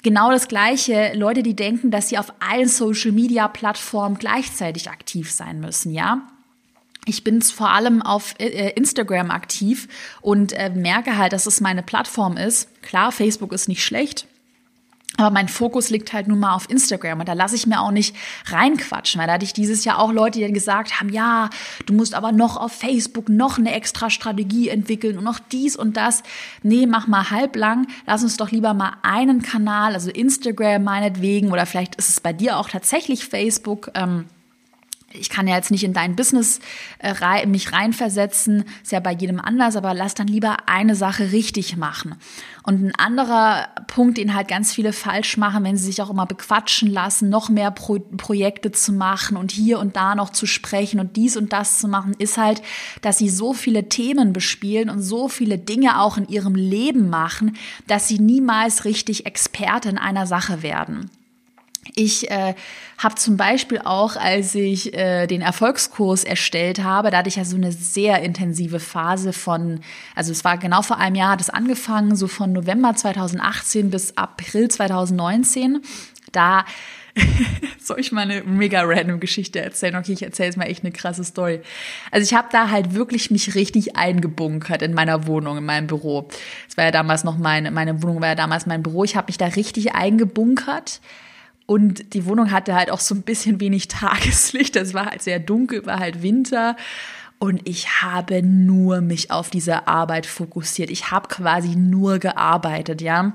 Genau 0.02 0.30
das 0.30 0.48
Gleiche, 0.48 1.12
Leute, 1.14 1.42
die 1.42 1.56
denken, 1.56 1.90
dass 1.90 2.10
sie 2.10 2.18
auf 2.18 2.34
allen 2.38 2.68
Social-Media-Plattformen 2.68 4.18
gleichzeitig 4.18 4.90
aktiv 4.90 5.32
sein 5.32 5.60
müssen, 5.60 5.90
ja. 5.90 6.28
Ich 7.06 7.24
bin 7.24 7.42
vor 7.42 7.70
allem 7.70 8.02
auf 8.02 8.34
äh, 8.38 8.70
Instagram 8.70 9.30
aktiv 9.30 9.88
und 10.20 10.52
äh, 10.52 10.70
merke 10.70 11.18
halt, 11.18 11.32
dass 11.32 11.46
es 11.46 11.60
meine 11.60 11.82
Plattform 11.82 12.36
ist. 12.36 12.68
Klar, 12.82 13.12
Facebook 13.12 13.52
ist 13.52 13.68
nicht 13.68 13.84
schlecht, 13.84 14.26
aber 15.16 15.30
mein 15.30 15.48
Fokus 15.48 15.90
liegt 15.90 16.12
halt 16.12 16.26
nun 16.26 16.40
mal 16.40 16.54
auf 16.54 16.68
Instagram 16.68 17.20
und 17.20 17.28
da 17.28 17.34
lasse 17.34 17.54
ich 17.54 17.66
mir 17.66 17.80
auch 17.80 17.92
nicht 17.92 18.16
reinquatschen, 18.46 19.20
weil 19.20 19.28
da 19.28 19.34
hatte 19.34 19.44
ich 19.44 19.52
dieses 19.52 19.84
Jahr 19.84 20.00
auch 20.00 20.12
Leute, 20.12 20.38
die 20.38 20.44
dann 20.44 20.54
gesagt 20.54 20.98
haben, 20.98 21.08
ja, 21.08 21.50
du 21.86 21.94
musst 21.94 22.14
aber 22.14 22.32
noch 22.32 22.56
auf 22.56 22.72
Facebook 22.72 23.28
noch 23.28 23.58
eine 23.58 23.72
extra 23.72 24.10
Strategie 24.10 24.70
entwickeln 24.70 25.16
und 25.16 25.24
noch 25.24 25.38
dies 25.38 25.76
und 25.76 25.96
das. 25.96 26.22
Nee, 26.62 26.86
mach 26.86 27.06
mal 27.06 27.30
halblang. 27.30 27.86
Lass 28.06 28.24
uns 28.24 28.36
doch 28.36 28.50
lieber 28.50 28.74
mal 28.74 28.94
einen 29.02 29.42
Kanal, 29.42 29.94
also 29.94 30.10
Instagram 30.10 30.82
meinetwegen 30.82 31.52
oder 31.52 31.66
vielleicht 31.66 31.94
ist 31.94 32.08
es 32.08 32.20
bei 32.20 32.32
dir 32.32 32.58
auch 32.58 32.68
tatsächlich 32.68 33.24
Facebook. 33.24 33.92
Ähm, 33.94 34.26
ich 35.14 35.30
kann 35.30 35.46
ja 35.46 35.56
jetzt 35.56 35.70
nicht 35.70 35.84
in 35.84 35.92
dein 35.92 36.16
Business 36.16 36.60
äh, 36.98 37.46
mich 37.46 37.72
reinversetzen, 37.72 38.64
ist 38.82 38.92
ja 38.92 39.00
bei 39.00 39.12
jedem 39.12 39.40
anders, 39.40 39.76
aber 39.76 39.94
lass 39.94 40.14
dann 40.14 40.26
lieber 40.26 40.56
eine 40.66 40.96
Sache 40.96 41.32
richtig 41.32 41.76
machen. 41.76 42.16
Und 42.64 42.82
ein 42.82 42.94
anderer 42.96 43.68
Punkt, 43.86 44.18
den 44.18 44.34
halt 44.34 44.48
ganz 44.48 44.72
viele 44.72 44.92
falsch 44.92 45.36
machen, 45.36 45.64
wenn 45.64 45.76
sie 45.76 45.84
sich 45.84 46.02
auch 46.02 46.10
immer 46.10 46.26
bequatschen 46.26 46.90
lassen, 46.90 47.28
noch 47.28 47.48
mehr 47.48 47.70
Pro 47.70 47.98
Projekte 48.16 48.72
zu 48.72 48.92
machen 48.92 49.36
und 49.36 49.52
hier 49.52 49.78
und 49.78 49.96
da 49.96 50.14
noch 50.14 50.30
zu 50.30 50.46
sprechen 50.46 50.98
und 50.98 51.16
dies 51.16 51.36
und 51.36 51.52
das 51.52 51.78
zu 51.78 51.88
machen, 51.88 52.14
ist 52.18 52.38
halt, 52.38 52.62
dass 53.02 53.18
sie 53.18 53.28
so 53.28 53.52
viele 53.52 53.88
Themen 53.88 54.32
bespielen 54.32 54.90
und 54.90 55.00
so 55.00 55.28
viele 55.28 55.58
Dinge 55.58 56.00
auch 56.00 56.16
in 56.16 56.28
ihrem 56.28 56.54
Leben 56.54 57.08
machen, 57.08 57.56
dass 57.86 58.08
sie 58.08 58.18
niemals 58.18 58.84
richtig 58.84 59.26
Experte 59.26 59.88
in 59.88 59.98
einer 59.98 60.26
Sache 60.26 60.62
werden. 60.62 61.10
Ich 61.94 62.30
äh, 62.30 62.54
habe 62.98 63.14
zum 63.16 63.36
Beispiel 63.36 63.80
auch, 63.84 64.16
als 64.16 64.54
ich 64.54 64.94
äh, 64.94 65.26
den 65.26 65.42
Erfolgskurs 65.42 66.24
erstellt 66.24 66.82
habe, 66.82 67.10
da 67.10 67.18
hatte 67.18 67.28
ich 67.28 67.36
ja 67.36 67.44
so 67.44 67.56
eine 67.56 67.72
sehr 67.72 68.22
intensive 68.22 68.80
Phase 68.80 69.32
von, 69.32 69.80
also 70.14 70.32
es 70.32 70.44
war 70.44 70.58
genau 70.58 70.82
vor 70.82 70.98
einem 70.98 71.16
Jahr, 71.16 71.32
hat 71.32 71.40
es 71.40 71.50
angefangen, 71.50 72.16
so 72.16 72.26
von 72.26 72.52
November 72.52 72.94
2018 72.94 73.90
bis 73.90 74.16
April 74.16 74.68
2019 74.68 75.82
Da 76.32 76.64
soll 77.78 78.00
ich 78.00 78.12
mal 78.12 78.22
eine 78.22 78.42
mega 78.42 78.82
random 78.82 79.20
Geschichte 79.20 79.60
erzählen? 79.60 79.96
Okay, 79.96 80.12
ich 80.12 80.22
erzähle 80.22 80.48
jetzt 80.48 80.56
mal 80.56 80.64
echt 80.64 80.82
eine 80.82 80.92
krasse 80.92 81.22
Story. 81.22 81.60
Also 82.10 82.24
ich 82.24 82.36
habe 82.36 82.48
da 82.50 82.70
halt 82.70 82.94
wirklich 82.94 83.30
mich 83.30 83.54
richtig 83.54 83.96
eingebunkert 83.96 84.82
in 84.82 84.94
meiner 84.94 85.26
Wohnung, 85.26 85.58
in 85.58 85.64
meinem 85.64 85.86
Büro. 85.86 86.28
Es 86.68 86.76
war 86.76 86.84
ja 86.84 86.90
damals 86.90 87.24
noch 87.24 87.38
meine, 87.38 87.70
meine 87.70 88.02
Wohnung 88.02 88.20
war 88.20 88.28
ja 88.28 88.34
damals 88.34 88.66
mein 88.66 88.82
Büro. 88.82 89.04
Ich 89.04 89.16
habe 89.16 89.28
mich 89.28 89.38
da 89.38 89.46
richtig 89.46 89.94
eingebunkert. 89.94 91.00
Und 91.66 92.14
die 92.14 92.26
Wohnung 92.26 92.50
hatte 92.50 92.74
halt 92.74 92.90
auch 92.90 93.00
so 93.00 93.14
ein 93.14 93.22
bisschen 93.22 93.60
wenig 93.60 93.88
Tageslicht. 93.88 94.76
Es 94.76 94.94
war 94.94 95.06
halt 95.06 95.22
sehr 95.22 95.38
dunkel, 95.38 95.86
war 95.86 95.98
halt 95.98 96.22
Winter. 96.22 96.76
Und 97.38 97.66
ich 97.68 98.02
habe 98.02 98.42
nur 98.42 99.00
mich 99.00 99.30
auf 99.30 99.50
diese 99.50 99.86
Arbeit 99.86 100.26
fokussiert. 100.26 100.90
Ich 100.90 101.10
habe 101.10 101.28
quasi 101.28 101.76
nur 101.76 102.18
gearbeitet, 102.18 103.02
ja. 103.02 103.32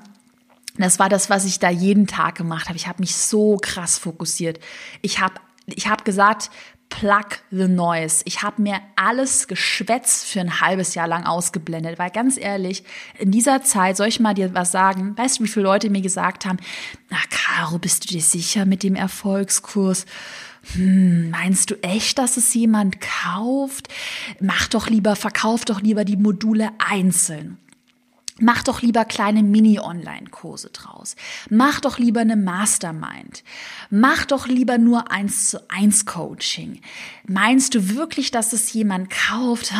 Das 0.77 0.97
war 0.97 1.09
das, 1.09 1.29
was 1.29 1.45
ich 1.45 1.59
da 1.59 1.69
jeden 1.69 2.07
Tag 2.07 2.35
gemacht 2.35 2.69
habe. 2.69 2.77
Ich 2.77 2.87
habe 2.87 3.01
mich 3.01 3.15
so 3.15 3.57
krass 3.57 3.97
fokussiert. 3.97 4.59
Ich 5.01 5.19
habe 5.19 5.33
ich 5.65 5.87
hab 5.87 6.05
gesagt, 6.05 6.49
plug 6.89 7.39
the 7.51 7.67
noise. 7.67 8.21
Ich 8.25 8.41
habe 8.41 8.61
mir 8.61 8.79
alles 8.95 9.47
Geschwätz 9.47 10.23
für 10.23 10.39
ein 10.41 10.59
halbes 10.61 10.95
Jahr 10.95 11.07
lang 11.07 11.25
ausgeblendet, 11.25 11.99
weil 11.99 12.09
ganz 12.09 12.37
ehrlich, 12.37 12.83
in 13.17 13.31
dieser 13.31 13.63
Zeit, 13.63 13.97
soll 13.97 14.07
ich 14.07 14.19
mal 14.19 14.33
dir 14.33 14.53
was 14.53 14.71
sagen? 14.71 15.17
Weißt 15.17 15.39
du, 15.39 15.43
wie 15.43 15.47
viele 15.47 15.63
Leute 15.63 15.89
mir 15.89 16.01
gesagt 16.01 16.45
haben, 16.45 16.57
na 17.09 17.17
Caro, 17.29 17.77
bist 17.77 18.03
du 18.03 18.13
dir 18.13 18.21
sicher 18.21 18.65
mit 18.65 18.83
dem 18.83 18.95
Erfolgskurs? 18.95 20.05
Hm, 20.73 21.29
meinst 21.29 21.71
du 21.71 21.75
echt, 21.83 22.17
dass 22.17 22.37
es 22.37 22.53
jemand 22.53 22.97
kauft? 22.99 23.87
Mach 24.39 24.67
doch 24.67 24.89
lieber, 24.89 25.15
verkauf 25.15 25.65
doch 25.65 25.81
lieber 25.81 26.03
die 26.03 26.17
Module 26.17 26.69
einzeln. 26.79 27.57
Mach 28.39 28.63
doch 28.63 28.81
lieber 28.81 29.05
kleine 29.05 29.43
Mini-Online-Kurse 29.43 30.69
draus. 30.69 31.15
Mach 31.49 31.79
doch 31.79 31.99
lieber 31.99 32.21
eine 32.21 32.35
Mastermind. 32.35 33.43
Mach 33.89 34.25
doch 34.25 34.47
lieber 34.47 34.77
nur 34.77 35.11
eins 35.11 35.49
zu 35.49 35.69
eins 35.69 36.05
Coaching. 36.05 36.81
Meinst 37.27 37.75
du 37.75 37.95
wirklich, 37.95 38.31
dass 38.31 38.53
es 38.53 38.71
jemand 38.73 39.09
kauft? 39.09 39.73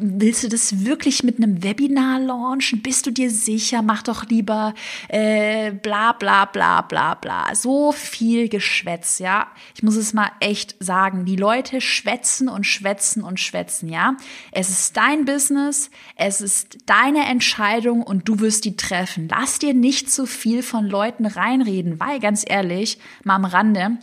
Willst 0.00 0.42
du 0.44 0.48
das 0.48 0.84
wirklich 0.84 1.22
mit 1.22 1.38
einem 1.38 1.62
Webinar 1.62 2.20
launchen? 2.20 2.82
Bist 2.82 3.06
du 3.06 3.10
dir 3.10 3.30
sicher? 3.30 3.82
Mach 3.82 4.02
doch 4.02 4.26
lieber 4.26 4.74
äh, 5.08 5.70
bla 5.72 6.12
bla 6.12 6.46
bla 6.46 6.82
bla 6.82 7.14
bla. 7.14 7.54
So 7.54 7.92
viel 7.92 8.48
Geschwätz, 8.48 9.18
ja. 9.18 9.46
Ich 9.74 9.82
muss 9.82 9.96
es 9.96 10.12
mal 10.12 10.30
echt 10.40 10.76
sagen. 10.80 11.24
Die 11.24 11.36
Leute 11.36 11.80
schwätzen 11.80 12.48
und 12.48 12.64
schwätzen 12.64 13.22
und 13.22 13.40
schwätzen, 13.40 13.88
ja. 13.88 14.16
Es 14.52 14.68
ist 14.68 14.96
dein 14.96 15.24
Business. 15.24 15.90
Es 16.16 16.40
ist 16.40 16.78
deine 16.86 17.26
Entscheidung 17.26 17.99
Entscheidung 18.00 18.02
und 18.02 18.28
du 18.28 18.40
wirst 18.40 18.64
die 18.64 18.76
treffen. 18.76 19.28
Lass 19.28 19.58
dir 19.58 19.74
nicht 19.74 20.10
zu 20.10 20.26
viel 20.26 20.62
von 20.62 20.86
Leuten 20.86 21.26
reinreden, 21.26 22.00
weil 22.00 22.20
ganz 22.20 22.44
ehrlich, 22.46 22.98
mal 23.24 23.36
am 23.36 23.44
Rande, 23.44 23.98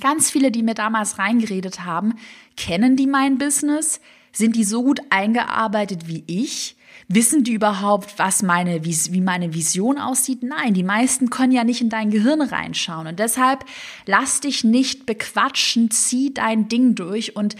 ganz 0.00 0.30
viele, 0.30 0.50
die 0.50 0.62
mir 0.62 0.74
damals 0.74 1.18
reingeredet 1.18 1.84
haben, 1.84 2.14
kennen 2.56 2.96
die 2.96 3.06
mein 3.06 3.38
Business? 3.38 4.00
Sind 4.32 4.56
die 4.56 4.64
so 4.64 4.82
gut 4.82 5.00
eingearbeitet 5.10 6.08
wie 6.08 6.24
ich? 6.26 6.75
Wissen 7.08 7.44
die 7.44 7.52
überhaupt, 7.52 8.18
was 8.18 8.42
meine, 8.42 8.84
wie 8.84 9.20
meine 9.20 9.54
Vision 9.54 9.98
aussieht? 9.98 10.42
Nein, 10.42 10.74
die 10.74 10.82
meisten 10.82 11.30
können 11.30 11.52
ja 11.52 11.62
nicht 11.62 11.80
in 11.80 11.88
dein 11.88 12.10
Gehirn 12.10 12.42
reinschauen. 12.42 13.06
Und 13.06 13.20
deshalb 13.20 13.64
lass 14.06 14.40
dich 14.40 14.64
nicht 14.64 15.06
bequatschen, 15.06 15.90
zieh 15.92 16.34
dein 16.34 16.68
Ding 16.68 16.96
durch. 16.96 17.36
Und 17.36 17.54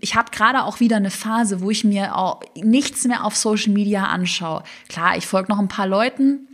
ich 0.00 0.14
habe 0.14 0.30
gerade 0.30 0.64
auch 0.64 0.80
wieder 0.80 0.96
eine 0.96 1.10
Phase, 1.10 1.60
wo 1.60 1.70
ich 1.70 1.84
mir 1.84 2.16
auch 2.16 2.40
nichts 2.56 3.04
mehr 3.04 3.24
auf 3.24 3.36
Social 3.36 3.72
Media 3.72 4.06
anschaue. 4.06 4.62
Klar, 4.88 5.18
ich 5.18 5.26
folge 5.26 5.52
noch 5.52 5.58
ein 5.58 5.68
paar 5.68 5.86
Leuten, 5.86 6.48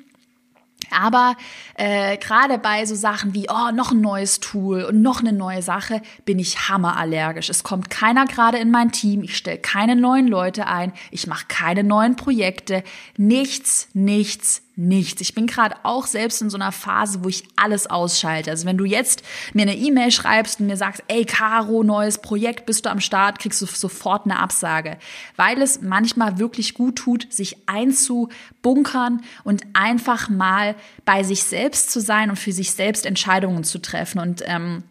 aber 0.90 1.36
äh, 1.74 2.16
gerade 2.18 2.58
bei 2.58 2.84
so 2.86 2.94
Sachen 2.94 3.34
wie, 3.34 3.46
oh, 3.48 3.72
noch 3.72 3.92
ein 3.92 4.00
neues 4.00 4.40
Tool 4.40 4.84
und 4.84 5.02
noch 5.02 5.20
eine 5.20 5.32
neue 5.32 5.62
Sache, 5.62 6.02
bin 6.24 6.38
ich 6.38 6.68
hammerallergisch. 6.68 7.48
Es 7.48 7.62
kommt 7.62 7.90
keiner 7.90 8.26
gerade 8.26 8.58
in 8.58 8.70
mein 8.70 8.92
Team, 8.92 9.22
ich 9.22 9.36
stelle 9.36 9.58
keine 9.58 9.96
neuen 9.96 10.28
Leute 10.28 10.66
ein, 10.66 10.92
ich 11.10 11.26
mache 11.26 11.46
keine 11.48 11.84
neuen 11.84 12.16
Projekte, 12.16 12.82
nichts, 13.16 13.88
nichts, 13.94 14.62
nichts. 14.78 15.20
Ich 15.20 15.34
bin 15.34 15.46
gerade 15.46 15.74
auch 15.82 16.06
selbst 16.06 16.40
in 16.40 16.50
so 16.50 16.56
einer 16.56 16.72
Phase, 16.72 17.24
wo 17.24 17.28
ich 17.28 17.44
alles 17.56 17.88
ausschalte. 17.88 18.50
Also 18.50 18.64
wenn 18.64 18.78
du 18.78 18.84
jetzt 18.84 19.22
mir 19.52 19.62
eine 19.62 19.76
E-Mail 19.76 20.12
schreibst 20.12 20.60
und 20.60 20.66
mir 20.68 20.76
sagst, 20.76 21.02
ey 21.08 21.24
Caro, 21.24 21.82
neues 21.82 22.18
Projekt, 22.18 22.64
bist 22.64 22.86
du 22.86 22.90
am 22.90 23.00
Start, 23.00 23.40
kriegst 23.40 23.60
du 23.60 23.66
sofort 23.66 24.24
eine 24.24 24.38
Absage, 24.38 24.98
weil 25.36 25.60
es 25.60 25.82
manchmal 25.82 26.38
wirklich 26.38 26.74
gut 26.74 26.96
tut, 26.96 27.26
sich 27.32 27.68
einzubunkern 27.68 29.22
und 29.42 29.62
einfach 29.74 30.28
mal 30.28 30.76
bei 31.04 31.24
sich 31.24 31.42
selbst 31.42 31.90
zu 31.90 32.00
sein 32.00 32.30
und 32.30 32.36
für 32.36 32.52
sich 32.52 32.70
selbst 32.70 33.04
Entscheidungen 33.04 33.64
zu 33.64 33.80
treffen 33.80 34.20
und 34.20 34.42
ähm, 34.46 34.84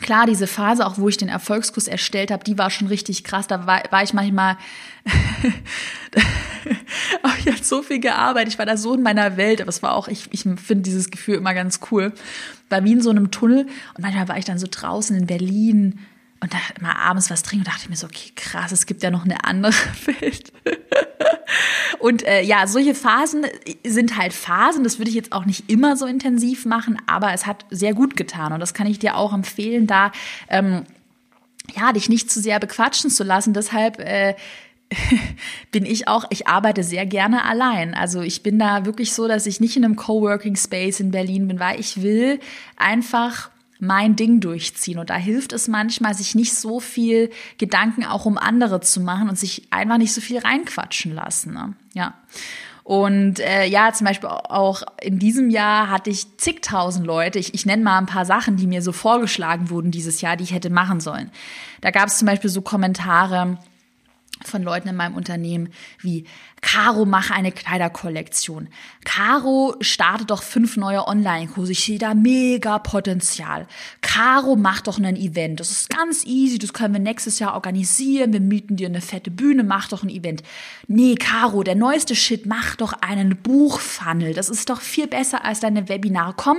Klar, 0.00 0.26
diese 0.26 0.46
Phase, 0.46 0.86
auch 0.86 0.98
wo 0.98 1.08
ich 1.08 1.16
den 1.16 1.28
Erfolgskurs 1.28 1.86
erstellt 1.86 2.30
habe, 2.30 2.44
die 2.44 2.58
war 2.58 2.70
schon 2.70 2.88
richtig 2.88 3.24
krass. 3.24 3.46
Da 3.46 3.66
war, 3.66 3.82
war 3.90 4.02
ich 4.02 4.12
manchmal, 4.14 4.56
ich 7.38 7.46
hatte 7.46 7.64
so 7.64 7.82
viel 7.82 8.00
gearbeitet, 8.00 8.54
ich 8.54 8.58
war 8.58 8.66
da 8.66 8.76
so 8.76 8.94
in 8.94 9.02
meiner 9.02 9.36
Welt, 9.36 9.60
aber 9.60 9.68
es 9.68 9.82
war 9.82 9.94
auch, 9.94 10.08
ich, 10.08 10.28
ich 10.30 10.42
finde 10.42 10.82
dieses 10.82 11.10
Gefühl 11.10 11.36
immer 11.36 11.54
ganz 11.54 11.80
cool. 11.90 12.12
War 12.68 12.84
wie 12.84 12.92
in 12.92 13.02
so 13.02 13.10
einem 13.10 13.30
Tunnel 13.30 13.66
und 13.94 14.02
manchmal 14.02 14.28
war 14.28 14.38
ich 14.38 14.44
dann 14.44 14.58
so 14.58 14.66
draußen 14.70 15.16
in 15.16 15.26
Berlin 15.26 15.98
und 16.40 16.54
da 16.54 16.58
mal 16.80 16.94
abends 16.94 17.30
was 17.30 17.42
trinken 17.42 17.66
und 17.66 17.68
dachte 17.68 17.82
ich 17.84 17.90
mir 17.90 17.96
so, 17.96 18.06
okay, 18.06 18.32
krass, 18.34 18.72
es 18.72 18.86
gibt 18.86 19.02
ja 19.02 19.10
noch 19.10 19.24
eine 19.24 19.44
andere 19.44 19.72
Welt. 20.06 20.52
Und 21.98 22.26
äh, 22.26 22.42
ja, 22.42 22.66
solche 22.66 22.94
Phasen 22.94 23.46
sind 23.84 24.16
halt 24.16 24.32
Phasen. 24.32 24.84
Das 24.84 24.98
würde 24.98 25.10
ich 25.10 25.16
jetzt 25.16 25.32
auch 25.32 25.44
nicht 25.44 25.70
immer 25.70 25.96
so 25.96 26.06
intensiv 26.06 26.64
machen, 26.64 27.00
aber 27.06 27.32
es 27.34 27.46
hat 27.46 27.66
sehr 27.70 27.92
gut 27.92 28.16
getan. 28.16 28.52
Und 28.52 28.60
das 28.60 28.72
kann 28.72 28.86
ich 28.86 28.98
dir 28.98 29.16
auch 29.16 29.34
empfehlen, 29.34 29.86
da 29.86 30.12
ähm, 30.48 30.84
ja, 31.76 31.92
dich 31.92 32.08
nicht 32.08 32.30
zu 32.30 32.40
sehr 32.40 32.58
bequatschen 32.58 33.10
zu 33.10 33.22
lassen. 33.22 33.52
Deshalb 33.52 33.98
äh, 34.00 34.34
bin 35.72 35.84
ich 35.84 36.08
auch, 36.08 36.24
ich 36.30 36.48
arbeite 36.48 36.82
sehr 36.82 37.06
gerne 37.06 37.44
allein. 37.44 37.94
Also 37.94 38.22
ich 38.22 38.42
bin 38.42 38.58
da 38.58 38.86
wirklich 38.86 39.12
so, 39.12 39.28
dass 39.28 39.46
ich 39.46 39.60
nicht 39.60 39.76
in 39.76 39.84
einem 39.84 39.96
Coworking 39.96 40.56
Space 40.56 41.00
in 41.00 41.10
Berlin 41.10 41.48
bin, 41.48 41.60
weil 41.60 41.78
ich 41.78 42.02
will 42.02 42.40
einfach 42.76 43.50
mein 43.80 44.16
Ding 44.16 44.40
durchziehen. 44.40 44.98
Und 44.98 45.10
da 45.10 45.16
hilft 45.16 45.52
es 45.52 45.68
manchmal, 45.68 46.14
sich 46.14 46.34
nicht 46.34 46.54
so 46.54 46.80
viel 46.80 47.30
Gedanken 47.58 48.04
auch 48.04 48.26
um 48.26 48.38
andere 48.38 48.80
zu 48.80 49.00
machen 49.00 49.28
und 49.28 49.38
sich 49.38 49.68
einfach 49.70 49.98
nicht 49.98 50.12
so 50.12 50.20
viel 50.20 50.38
reinquatschen 50.38 51.14
lassen. 51.14 51.52
Ne? 51.52 51.74
Ja. 51.94 52.14
Und 52.82 53.38
äh, 53.38 53.66
ja, 53.66 53.92
zum 53.92 54.06
Beispiel 54.06 54.28
auch 54.28 54.82
in 55.00 55.18
diesem 55.18 55.50
Jahr 55.50 55.90
hatte 55.90 56.10
ich 56.10 56.36
zigtausend 56.38 57.06
Leute. 57.06 57.38
Ich, 57.38 57.54
ich 57.54 57.64
nenne 57.64 57.84
mal 57.84 57.98
ein 57.98 58.06
paar 58.06 58.24
Sachen, 58.24 58.56
die 58.56 58.66
mir 58.66 58.82
so 58.82 58.92
vorgeschlagen 58.92 59.70
wurden 59.70 59.90
dieses 59.90 60.20
Jahr, 60.20 60.36
die 60.36 60.44
ich 60.44 60.52
hätte 60.52 60.70
machen 60.70 61.00
sollen. 61.00 61.30
Da 61.82 61.90
gab 61.90 62.08
es 62.08 62.18
zum 62.18 62.26
Beispiel 62.26 62.50
so 62.50 62.62
Kommentare, 62.62 63.58
von 64.44 64.62
Leuten 64.62 64.88
in 64.88 64.96
meinem 64.96 65.14
Unternehmen 65.14 65.70
wie 66.00 66.24
Caro 66.62 67.06
mache 67.06 67.34
eine 67.34 67.52
Kleiderkollektion. 67.52 68.68
Caro 69.04 69.76
startet 69.80 70.30
doch 70.30 70.42
fünf 70.42 70.76
neue 70.76 71.06
Online-Kurse. 71.06 71.72
Ich 71.72 71.84
sehe 71.84 71.98
da 71.98 72.14
mega 72.14 72.78
Potenzial. 72.78 73.66
Caro 74.02 74.56
macht 74.56 74.86
doch 74.86 74.98
ein 74.98 75.16
Event. 75.16 75.60
Das 75.60 75.70
ist 75.70 75.88
ganz 75.88 76.24
easy. 76.24 76.58
Das 76.58 76.72
können 76.72 76.94
wir 76.94 77.00
nächstes 77.00 77.38
Jahr 77.38 77.54
organisieren. 77.54 78.32
Wir 78.32 78.40
mieten 78.40 78.76
dir 78.76 78.88
eine 78.88 79.00
fette 79.00 79.30
Bühne. 79.30 79.64
Mach 79.64 79.88
doch 79.88 80.02
ein 80.02 80.10
Event. 80.10 80.42
Nee, 80.86 81.14
Caro, 81.14 81.62
der 81.62 81.76
neueste 81.76 82.14
Shit, 82.14 82.46
mach 82.46 82.76
doch 82.76 82.92
einen 83.00 83.36
Buchfunnel. 83.36 84.34
Das 84.34 84.50
ist 84.50 84.68
doch 84.68 84.80
viel 84.80 85.06
besser 85.06 85.44
als 85.44 85.60
deine 85.60 85.88
Webinare. 85.88 86.34
Komm, 86.36 86.58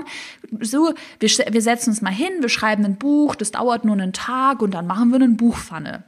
so, 0.59 0.93
wir, 1.19 1.29
wir 1.29 1.61
setzen 1.61 1.91
uns 1.91 2.01
mal 2.01 2.13
hin. 2.13 2.33
Wir 2.39 2.49
schreiben 2.49 2.85
ein 2.85 2.97
Buch. 2.97 3.35
Das 3.35 3.51
dauert 3.51 3.85
nur 3.85 3.93
einen 3.93 4.13
Tag 4.13 4.61
und 4.61 4.71
dann 4.71 4.87
machen 4.87 5.09
wir 5.09 5.15
einen 5.15 5.37
Buchfunnel. 5.37 6.03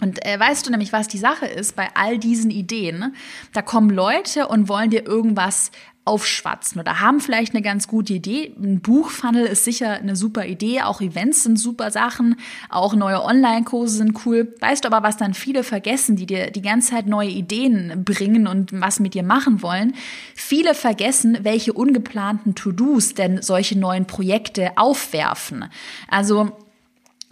Und 0.00 0.24
äh, 0.24 0.38
weißt 0.38 0.66
du 0.66 0.70
nämlich, 0.70 0.92
was 0.92 1.08
die 1.08 1.18
Sache 1.18 1.46
ist 1.46 1.76
bei 1.76 1.88
all 1.94 2.18
diesen 2.18 2.50
Ideen? 2.50 3.14
Da 3.52 3.62
kommen 3.62 3.90
Leute 3.90 4.48
und 4.48 4.68
wollen 4.68 4.90
dir 4.90 5.06
irgendwas 5.06 5.70
aufschwatzen 6.06 6.80
oder 6.80 7.00
haben 7.00 7.20
vielleicht 7.20 7.54
eine 7.54 7.62
ganz 7.62 7.86
gute 7.86 8.14
Idee. 8.14 8.54
Ein 8.58 8.80
Buchfunnel 8.80 9.46
ist 9.46 9.64
sicher 9.64 9.92
eine 9.92 10.16
super 10.16 10.46
Idee, 10.46 10.82
auch 10.82 11.00
Events 11.00 11.42
sind 11.42 11.58
super 11.58 11.90
Sachen, 11.90 12.36
auch 12.70 12.94
neue 12.94 13.22
Online-Kurse 13.22 13.98
sind 13.98 14.24
cool. 14.24 14.54
Weißt 14.60 14.84
du 14.84 14.88
aber, 14.88 15.06
was 15.06 15.18
dann 15.18 15.34
viele 15.34 15.62
vergessen, 15.62 16.16
die 16.16 16.26
dir 16.26 16.50
die 16.50 16.62
ganze 16.62 16.92
Zeit 16.92 17.06
neue 17.06 17.28
Ideen 17.28 18.02
bringen 18.04 18.46
und 18.46 18.72
was 18.72 18.98
mit 18.98 19.14
dir 19.14 19.22
machen 19.22 19.62
wollen? 19.62 19.94
Viele 20.34 20.74
vergessen, 20.74 21.38
welche 21.42 21.74
ungeplanten 21.74 22.54
To-Dos 22.54 23.14
denn 23.14 23.42
solche 23.42 23.78
neuen 23.78 24.06
Projekte 24.06 24.72
aufwerfen. 24.76 25.66
Also 26.08 26.50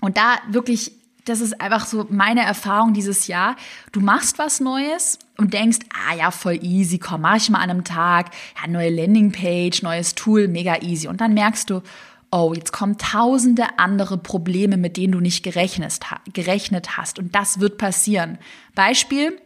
und 0.01 0.17
da 0.17 0.37
wirklich 0.51 0.93
das 1.29 1.41
ist 1.41 1.61
einfach 1.61 1.87
so 1.87 2.07
meine 2.11 2.43
Erfahrung 2.43 2.95
dieses 2.95 3.27
Jahr. 3.27 3.57
Du 3.93 4.01
machst 4.01 4.39
was 4.39 4.61
Neues 4.61 5.19
und 5.37 5.55
denkst, 5.55 5.79
ah 5.93 6.15
ja, 6.15 6.31
voll 6.31 6.59
easy, 6.63 6.99
komm, 6.99 7.23
mach 7.23 7.37
ich 7.37 7.51
mal 7.51 7.59
an 7.59 7.71
einem 7.71 7.85
Tag, 7.85 8.31
ja, 8.61 8.69
neue 8.69 8.91
Landingpage, 8.91 9.83
neues 9.83 10.15
Tool, 10.15 10.49
mega 10.49 10.81
easy. 10.83 11.09
Und 11.09 11.21
dann 11.21 11.35
merkst 11.35 11.71
du, 11.71 11.83
oh, 12.31 12.53
jetzt 12.55 12.73
kommen 12.73 12.99
tausende 12.99 13.67
andere 13.79 14.19
Probleme, 14.19 14.77
mit 14.77 14.97
denen 14.97 15.13
du 15.13 15.21
nicht 15.21 15.43
gerechnet, 15.43 16.01
gerechnet 16.33 16.97
hast. 16.97 17.19
Und 17.19 17.35
das 17.35 17.61
wird 17.61 17.79
passieren. 17.79 18.39
Beispiel, 18.75 19.39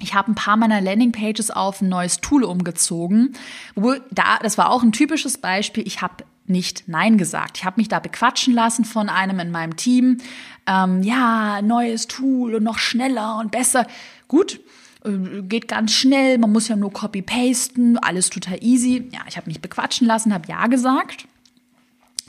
ich 0.00 0.14
habe 0.14 0.32
ein 0.32 0.34
paar 0.34 0.56
meiner 0.56 0.80
Landingpages 0.80 1.50
auf 1.50 1.82
ein 1.82 1.88
neues 1.88 2.20
Tool 2.20 2.44
umgezogen. 2.44 3.34
Wo 3.74 3.94
da, 4.10 4.38
das 4.42 4.56
war 4.56 4.70
auch 4.70 4.82
ein 4.82 4.92
typisches 4.92 5.38
Beispiel. 5.38 5.86
Ich 5.86 6.00
habe 6.00 6.24
nicht 6.46 6.84
Nein 6.88 7.18
gesagt. 7.18 7.58
Ich 7.58 7.64
habe 7.64 7.80
mich 7.80 7.88
da 7.88 8.00
bequatschen 8.00 8.54
lassen 8.54 8.84
von 8.84 9.08
einem 9.08 9.38
in 9.40 9.50
meinem 9.50 9.76
Team. 9.76 10.18
Ähm, 10.66 11.02
ja, 11.02 11.62
neues 11.62 12.08
Tool 12.08 12.54
und 12.54 12.64
noch 12.64 12.78
schneller 12.78 13.38
und 13.38 13.50
besser. 13.50 13.86
Gut, 14.28 14.60
äh, 15.04 15.42
geht 15.42 15.68
ganz 15.68 15.92
schnell. 15.92 16.38
Man 16.38 16.52
muss 16.52 16.68
ja 16.68 16.76
nur 16.76 16.92
copy-pasten. 16.92 17.98
Alles 17.98 18.30
total 18.30 18.62
easy. 18.62 19.08
Ja, 19.12 19.20
ich 19.28 19.36
habe 19.36 19.48
mich 19.48 19.60
bequatschen 19.60 20.06
lassen, 20.06 20.34
habe 20.34 20.48
Ja 20.48 20.66
gesagt. 20.66 21.26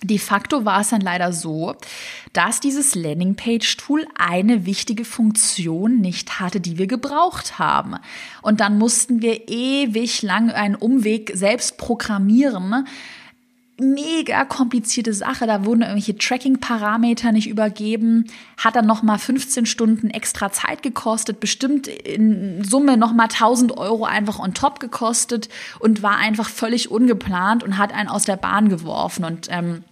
De 0.04 0.18
facto 0.18 0.66
war 0.66 0.82
es 0.82 0.90
dann 0.90 1.02
leider 1.02 1.32
so, 1.32 1.76
dass 2.34 2.60
dieses 2.60 2.96
Landingpage-Tool 2.96 4.08
eine 4.18 4.66
wichtige 4.66 5.06
Funktion 5.06 6.02
nicht 6.02 6.40
hatte, 6.40 6.60
die 6.60 6.80
wir 6.80 6.88
gebraucht 6.88 7.60
haben. 7.60 7.98
Und 8.42 8.62
dann 8.62 8.80
mussten 8.80 9.22
wir 9.22 9.48
ewig 9.48 10.24
lang 10.24 10.50
einen 10.50 10.74
Umweg 10.74 11.32
selbst 11.36 11.78
programmieren, 11.78 12.88
mega 13.80 14.46
komplizierte 14.46 15.14
Sache. 15.14 15.48
Da 15.48 15.66
wurden 15.66 15.82
irgendwelche 15.82 16.18
Tracking-Parameter 16.18 17.32
nicht 17.32 17.48
übergeben. 17.48 18.26
Hat 18.58 18.76
dann 18.76 18.86
nochmal 18.86 19.20
15 19.20 19.66
Stunden 19.66 20.10
extra 20.10 20.52
Zeit 20.52 20.84
gekostet. 20.84 21.40
Bestimmt 21.40 21.88
in 21.88 22.64
Summe 22.64 22.98
nochmal 22.98 23.28
1000 23.28 23.78
Euro 23.78 24.06
einfach 24.06 24.40
on 24.40 24.54
top 24.54 24.80
gekostet 24.80 25.50
und 25.80 26.04
war 26.04 26.18
einfach 26.18 26.50
völlig 26.50 26.92
ungeplant 26.92 27.64
und 27.64 27.78
hat 27.78 27.94
einen 27.94 28.10
aus 28.10 28.26
der 28.26 28.38
Bahn 28.38 28.70
geworfen. 28.70 29.26
Und 29.26 29.48
ähm, 29.50 29.84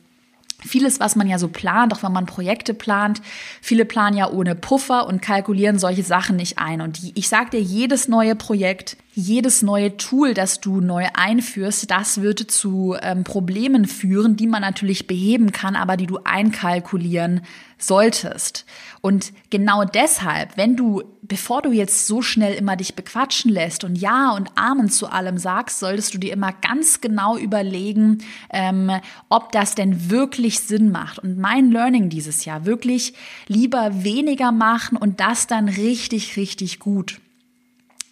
Vieles, 0.65 0.99
was 0.99 1.15
man 1.15 1.27
ja 1.27 1.39
so 1.39 1.47
plant, 1.47 1.93
auch 1.93 2.03
wenn 2.03 2.11
man 2.11 2.25
Projekte 2.25 2.73
plant, 2.73 3.21
viele 3.61 3.85
planen 3.85 4.17
ja 4.17 4.29
ohne 4.29 4.55
Puffer 4.55 5.07
und 5.07 5.21
kalkulieren 5.21 5.79
solche 5.79 6.03
Sachen 6.03 6.35
nicht 6.35 6.59
ein. 6.59 6.81
Und 6.81 6.99
ich 7.15 7.29
sage 7.29 7.51
dir, 7.51 7.61
jedes 7.61 8.07
neue 8.07 8.35
Projekt, 8.35 8.97
jedes 9.13 9.61
neue 9.61 9.97
Tool, 9.97 10.33
das 10.33 10.59
du 10.59 10.81
neu 10.81 11.07
einführst, 11.13 11.89
das 11.89 12.21
wird 12.21 12.39
zu 12.51 12.95
ähm, 13.01 13.23
Problemen 13.23 13.85
führen, 13.85 14.35
die 14.35 14.47
man 14.47 14.61
natürlich 14.61 15.07
beheben 15.07 15.51
kann, 15.51 15.75
aber 15.75 15.97
die 15.97 16.07
du 16.07 16.19
einkalkulieren 16.23 17.41
solltest. 17.77 18.65
Und 19.01 19.31
genau 19.49 19.85
deshalb, 19.85 20.57
wenn 20.57 20.75
du, 20.75 21.03
bevor 21.29 21.61
du 21.61 21.71
jetzt 21.71 22.07
so 22.07 22.21
schnell 22.21 22.53
immer 22.55 22.75
dich 22.75 22.95
bequatschen 22.95 23.49
lässt 23.49 23.85
und 23.85 23.95
Ja 23.95 24.31
und 24.31 24.51
Amen 24.55 24.89
zu 24.89 25.07
allem 25.07 25.37
sagst, 25.37 25.79
solltest 25.79 26.13
du 26.13 26.17
dir 26.17 26.33
immer 26.33 26.51
ganz 26.51 26.99
genau 26.99 27.37
überlegen, 27.37 28.17
ähm, 28.49 28.91
ob 29.29 29.53
das 29.53 29.75
denn 29.75 30.09
wirklich 30.09 30.59
Sinn 30.59 30.91
macht. 30.91 31.19
Und 31.19 31.37
mein 31.37 31.71
Learning 31.71 32.09
dieses 32.09 32.43
Jahr 32.43 32.65
wirklich 32.65 33.13
lieber 33.47 34.03
weniger 34.03 34.51
machen 34.51 34.97
und 34.97 35.21
das 35.21 35.47
dann 35.47 35.69
richtig, 35.69 36.35
richtig 36.35 36.79
gut. 36.79 37.21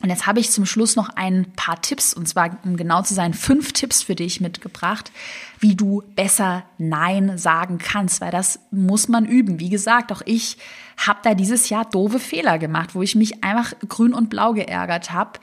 Und 0.01 0.09
jetzt 0.09 0.27
habe 0.27 0.39
ich 0.39 0.51
zum 0.51 0.65
Schluss 0.67 0.95
noch 0.95 1.09
ein 1.09 1.51
paar 1.55 1.81
Tipps, 1.81 2.13
und 2.13 2.27
zwar, 2.27 2.57
um 2.63 2.77
genau 2.77 3.01
zu 3.01 3.15
sein, 3.15 3.33
fünf 3.33 3.73
Tipps 3.73 4.03
für 4.03 4.13
dich 4.13 4.39
mitgebracht, 4.39 5.11
wie 5.59 5.75
du 5.75 6.03
besser 6.15 6.63
Nein 6.77 7.37
sagen 7.37 7.79
kannst, 7.79 8.21
weil 8.21 8.31
das 8.31 8.59
muss 8.69 9.07
man 9.07 9.25
üben. 9.25 9.59
Wie 9.59 9.69
gesagt, 9.69 10.11
auch 10.11 10.21
ich 10.25 10.57
habe 10.97 11.19
da 11.23 11.33
dieses 11.33 11.69
Jahr 11.69 11.85
doofe 11.85 12.19
Fehler 12.19 12.59
gemacht, 12.59 12.93
wo 12.93 13.01
ich 13.01 13.15
mich 13.15 13.43
einfach 13.43 13.73
grün 13.89 14.13
und 14.13 14.29
blau 14.29 14.53
geärgert 14.53 15.11
habe. 15.11 15.39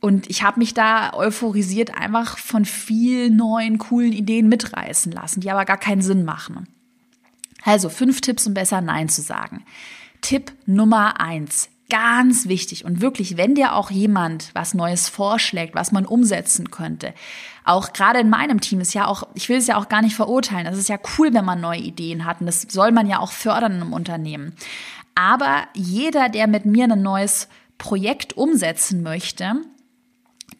Und 0.00 0.30
ich 0.30 0.44
habe 0.44 0.60
mich 0.60 0.72
da 0.72 1.12
euphorisiert 1.14 1.96
einfach 1.98 2.38
von 2.38 2.64
vielen 2.64 3.34
neuen, 3.34 3.78
coolen 3.78 4.12
Ideen 4.12 4.48
mitreißen 4.48 5.10
lassen, 5.10 5.40
die 5.40 5.50
aber 5.50 5.64
gar 5.64 5.78
keinen 5.78 6.02
Sinn 6.02 6.24
machen. 6.24 6.68
Also 7.64 7.88
fünf 7.88 8.20
Tipps, 8.20 8.46
um 8.46 8.54
besser 8.54 8.80
Nein 8.80 9.08
zu 9.08 9.20
sagen. 9.20 9.64
Tipp 10.20 10.52
Nummer 10.64 11.20
eins 11.20 11.70
ganz 11.88 12.48
wichtig 12.48 12.84
und 12.84 13.00
wirklich, 13.00 13.36
wenn 13.36 13.54
dir 13.54 13.74
auch 13.74 13.90
jemand 13.90 14.50
was 14.54 14.74
Neues 14.74 15.08
vorschlägt, 15.08 15.74
was 15.74 15.92
man 15.92 16.04
umsetzen 16.04 16.70
könnte, 16.70 17.14
auch 17.64 17.92
gerade 17.92 18.20
in 18.20 18.30
meinem 18.30 18.60
Team 18.60 18.80
ist 18.80 18.94
ja 18.94 19.06
auch, 19.06 19.24
ich 19.34 19.48
will 19.48 19.58
es 19.58 19.66
ja 19.66 19.76
auch 19.76 19.88
gar 19.88 20.02
nicht 20.02 20.16
verurteilen, 20.16 20.64
das 20.64 20.78
ist 20.78 20.88
ja 20.88 20.98
cool, 21.18 21.32
wenn 21.32 21.44
man 21.44 21.60
neue 21.60 21.80
Ideen 21.80 22.24
hat 22.24 22.40
und 22.40 22.46
das 22.46 22.62
soll 22.62 22.92
man 22.92 23.06
ja 23.06 23.20
auch 23.20 23.32
fördern 23.32 23.80
im 23.80 23.92
Unternehmen. 23.92 24.54
Aber 25.14 25.64
jeder, 25.74 26.28
der 26.28 26.46
mit 26.46 26.66
mir 26.66 26.84
ein 26.84 27.02
neues 27.02 27.48
Projekt 27.78 28.36
umsetzen 28.36 29.02
möchte, 29.02 29.54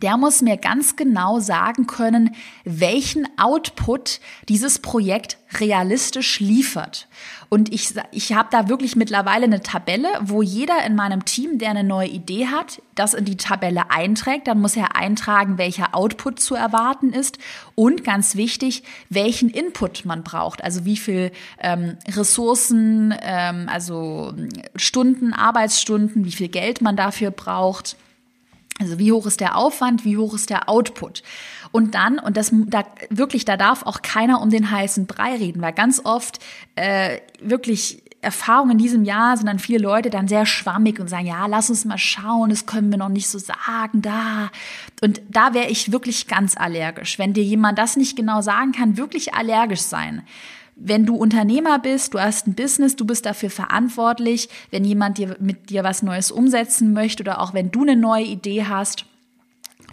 der 0.02 0.16
muss 0.16 0.42
mir 0.42 0.56
ganz 0.56 0.96
genau 0.96 1.40
sagen 1.40 1.86
können, 1.86 2.34
welchen 2.64 3.26
Output 3.38 4.20
dieses 4.48 4.78
Projekt 4.78 5.38
realistisch 5.58 6.40
liefert. 6.40 7.08
Und 7.48 7.72
ich, 7.72 7.94
ich 8.10 8.32
habe 8.32 8.48
da 8.50 8.68
wirklich 8.68 8.96
mittlerweile 8.96 9.44
eine 9.44 9.62
Tabelle, 9.62 10.08
wo 10.20 10.42
jeder 10.42 10.84
in 10.84 10.96
meinem 10.96 11.24
Team, 11.24 11.58
der 11.58 11.70
eine 11.70 11.84
neue 11.84 12.08
Idee 12.08 12.48
hat, 12.48 12.82
das 12.94 13.14
in 13.14 13.24
die 13.24 13.36
Tabelle 13.36 13.90
einträgt. 13.90 14.48
Dann 14.48 14.60
muss 14.60 14.76
er 14.76 14.96
eintragen, 14.96 15.56
welcher 15.56 15.94
Output 15.94 16.40
zu 16.40 16.56
erwarten 16.56 17.12
ist 17.12 17.38
und 17.74 18.04
ganz 18.04 18.34
wichtig, 18.34 18.82
welchen 19.08 19.48
Input 19.48 20.04
man 20.04 20.24
braucht. 20.24 20.62
Also 20.64 20.84
wie 20.84 20.96
viel 20.96 21.30
ähm, 21.60 21.96
Ressourcen, 22.08 23.14
ähm, 23.22 23.68
also 23.72 24.34
Stunden, 24.74 25.32
Arbeitsstunden, 25.32 26.24
wie 26.24 26.32
viel 26.32 26.48
Geld 26.48 26.80
man 26.80 26.96
dafür 26.96 27.30
braucht 27.30 27.96
also 28.78 28.98
wie 28.98 29.12
hoch 29.12 29.26
ist 29.26 29.40
der 29.40 29.56
Aufwand, 29.56 30.04
wie 30.04 30.16
hoch 30.16 30.34
ist 30.34 30.50
der 30.50 30.68
Output? 30.68 31.22
Und 31.72 31.94
dann, 31.94 32.18
und 32.18 32.36
das 32.36 32.50
da 32.52 32.84
wirklich, 33.10 33.44
da 33.44 33.56
darf 33.56 33.84
auch 33.84 34.02
keiner 34.02 34.40
um 34.40 34.50
den 34.50 34.70
heißen 34.70 35.06
Brei 35.06 35.36
reden, 35.36 35.62
weil 35.62 35.72
ganz 35.72 36.00
oft 36.04 36.38
äh, 36.74 37.18
wirklich 37.40 38.02
Erfahrungen 38.22 38.72
in 38.72 38.78
diesem 38.78 39.04
Jahr 39.04 39.36
sind 39.36 39.46
dann 39.46 39.58
viele 39.58 39.78
Leute 39.78 40.10
dann 40.10 40.26
sehr 40.26 40.46
schwammig 40.46 40.98
und 40.98 41.08
sagen, 41.08 41.26
ja, 41.26 41.46
lass 41.46 41.70
uns 41.70 41.84
mal 41.84 41.98
schauen, 41.98 42.50
das 42.50 42.66
können 42.66 42.90
wir 42.90 42.98
noch 42.98 43.08
nicht 43.08 43.28
so 43.28 43.38
sagen, 43.38 44.02
da. 44.02 44.50
Und 45.00 45.22
da 45.28 45.54
wäre 45.54 45.68
ich 45.68 45.92
wirklich 45.92 46.26
ganz 46.26 46.56
allergisch. 46.56 47.18
Wenn 47.18 47.34
dir 47.34 47.44
jemand 47.44 47.78
das 47.78 47.96
nicht 47.96 48.16
genau 48.16 48.40
sagen 48.40 48.72
kann, 48.72 48.96
wirklich 48.96 49.34
allergisch 49.34 49.82
sein 49.82 50.22
wenn 50.76 51.06
du 51.06 51.16
Unternehmer 51.16 51.78
bist, 51.78 52.12
du 52.12 52.20
hast 52.20 52.46
ein 52.46 52.54
Business, 52.54 52.96
du 52.96 53.06
bist 53.06 53.24
dafür 53.24 53.50
verantwortlich, 53.50 54.50
wenn 54.70 54.84
jemand 54.84 55.16
dir 55.16 55.36
mit 55.40 55.70
dir 55.70 55.82
was 55.82 56.02
Neues 56.02 56.30
umsetzen 56.30 56.92
möchte 56.92 57.22
oder 57.22 57.40
auch 57.40 57.54
wenn 57.54 57.70
du 57.70 57.82
eine 57.82 57.96
neue 57.96 58.24
Idee 58.24 58.64
hast, 58.64 59.06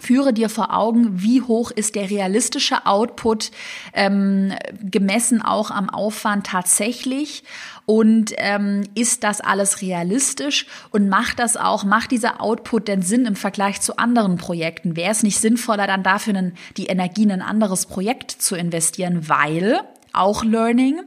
führe 0.00 0.34
dir 0.34 0.50
vor 0.50 0.74
Augen, 0.74 1.22
wie 1.22 1.40
hoch 1.40 1.70
ist 1.70 1.94
der 1.94 2.10
realistische 2.10 2.84
Output, 2.84 3.50
ähm, 3.94 4.52
gemessen 4.82 5.40
auch 5.40 5.70
am 5.70 5.88
Aufwand 5.88 6.46
tatsächlich. 6.48 7.44
Und 7.86 8.32
ähm, 8.38 8.84
ist 8.94 9.24
das 9.24 9.40
alles 9.40 9.82
realistisch 9.82 10.66
und 10.90 11.08
macht 11.08 11.38
das 11.38 11.56
auch, 11.56 11.84
macht 11.84 12.10
dieser 12.10 12.40
Output 12.40 12.88
denn 12.88 13.02
Sinn 13.02 13.26
im 13.26 13.36
Vergleich 13.36 13.80
zu 13.80 13.98
anderen 13.98 14.36
Projekten? 14.36 14.96
Wäre 14.96 15.10
es 15.10 15.22
nicht 15.22 15.38
sinnvoller, 15.38 15.86
dann 15.86 16.02
dafür 16.02 16.34
einen, 16.34 16.54
die 16.76 16.86
Energie 16.86 17.24
in 17.24 17.32
ein 17.32 17.42
anderes 17.42 17.86
Projekt 17.86 18.30
zu 18.30 18.56
investieren, 18.56 19.28
weil 19.28 19.80
auch 20.14 20.44
Learning. 20.44 21.00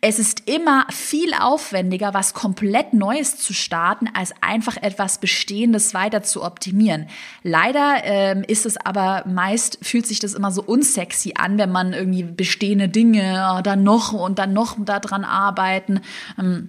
Es 0.00 0.20
ist 0.20 0.48
immer 0.48 0.86
viel 0.90 1.34
aufwendiger, 1.34 2.14
was 2.14 2.32
komplett 2.32 2.94
Neues 2.94 3.36
zu 3.36 3.52
starten, 3.52 4.08
als 4.14 4.32
einfach 4.40 4.76
etwas 4.76 5.18
Bestehendes 5.18 5.92
weiter 5.92 6.22
zu 6.22 6.44
optimieren. 6.44 7.08
Leider 7.42 8.04
ähm, 8.04 8.44
ist 8.46 8.64
es 8.64 8.76
aber 8.76 9.24
meist, 9.26 9.78
fühlt 9.82 10.06
sich 10.06 10.20
das 10.20 10.34
immer 10.34 10.52
so 10.52 10.62
unsexy 10.62 11.34
an, 11.36 11.58
wenn 11.58 11.72
man 11.72 11.94
irgendwie 11.94 12.22
bestehende 12.22 12.88
Dinge 12.88 13.56
oh, 13.56 13.60
dann 13.60 13.82
noch 13.82 14.12
und 14.12 14.38
dann 14.38 14.52
noch 14.52 14.76
daran 14.84 15.24
arbeiten. 15.24 16.00
Ähm, 16.38 16.68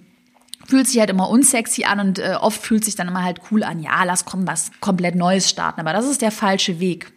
fühlt 0.66 0.88
sich 0.88 0.98
halt 0.98 1.10
immer 1.10 1.28
unsexy 1.28 1.84
an 1.84 2.00
und 2.00 2.18
äh, 2.18 2.34
oft 2.40 2.60
fühlt 2.60 2.84
sich 2.84 2.96
dann 2.96 3.06
immer 3.06 3.22
halt 3.22 3.40
cool 3.50 3.62
an, 3.62 3.80
ja, 3.80 4.02
lass 4.02 4.24
komm 4.24 4.46
was 4.48 4.72
komplett 4.80 5.14
Neues 5.14 5.48
starten. 5.48 5.80
Aber 5.80 5.92
das 5.92 6.06
ist 6.06 6.20
der 6.20 6.32
falsche 6.32 6.80
Weg. 6.80 7.12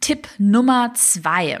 Tipp 0.00 0.26
Nummer 0.38 0.92
zwei. 0.94 1.60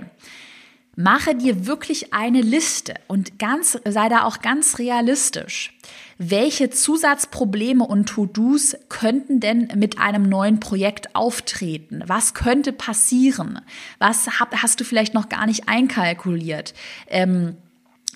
Mache 0.96 1.34
dir 1.34 1.66
wirklich 1.66 2.12
eine 2.12 2.40
Liste 2.40 2.94
und 3.08 3.38
ganz, 3.38 3.78
sei 3.84 4.08
da 4.08 4.24
auch 4.24 4.40
ganz 4.40 4.78
realistisch. 4.78 5.76
Welche 6.18 6.70
Zusatzprobleme 6.70 7.84
und 7.84 8.06
To-Dos 8.06 8.76
könnten 8.88 9.40
denn 9.40 9.72
mit 9.74 9.98
einem 9.98 10.28
neuen 10.28 10.60
Projekt 10.60 11.16
auftreten? 11.16 12.04
Was 12.06 12.34
könnte 12.34 12.72
passieren? 12.72 13.60
Was 13.98 14.28
hast 14.38 14.80
du 14.80 14.84
vielleicht 14.84 15.14
noch 15.14 15.28
gar 15.28 15.46
nicht 15.46 15.68
einkalkuliert? 15.68 16.74
Ähm, 17.08 17.56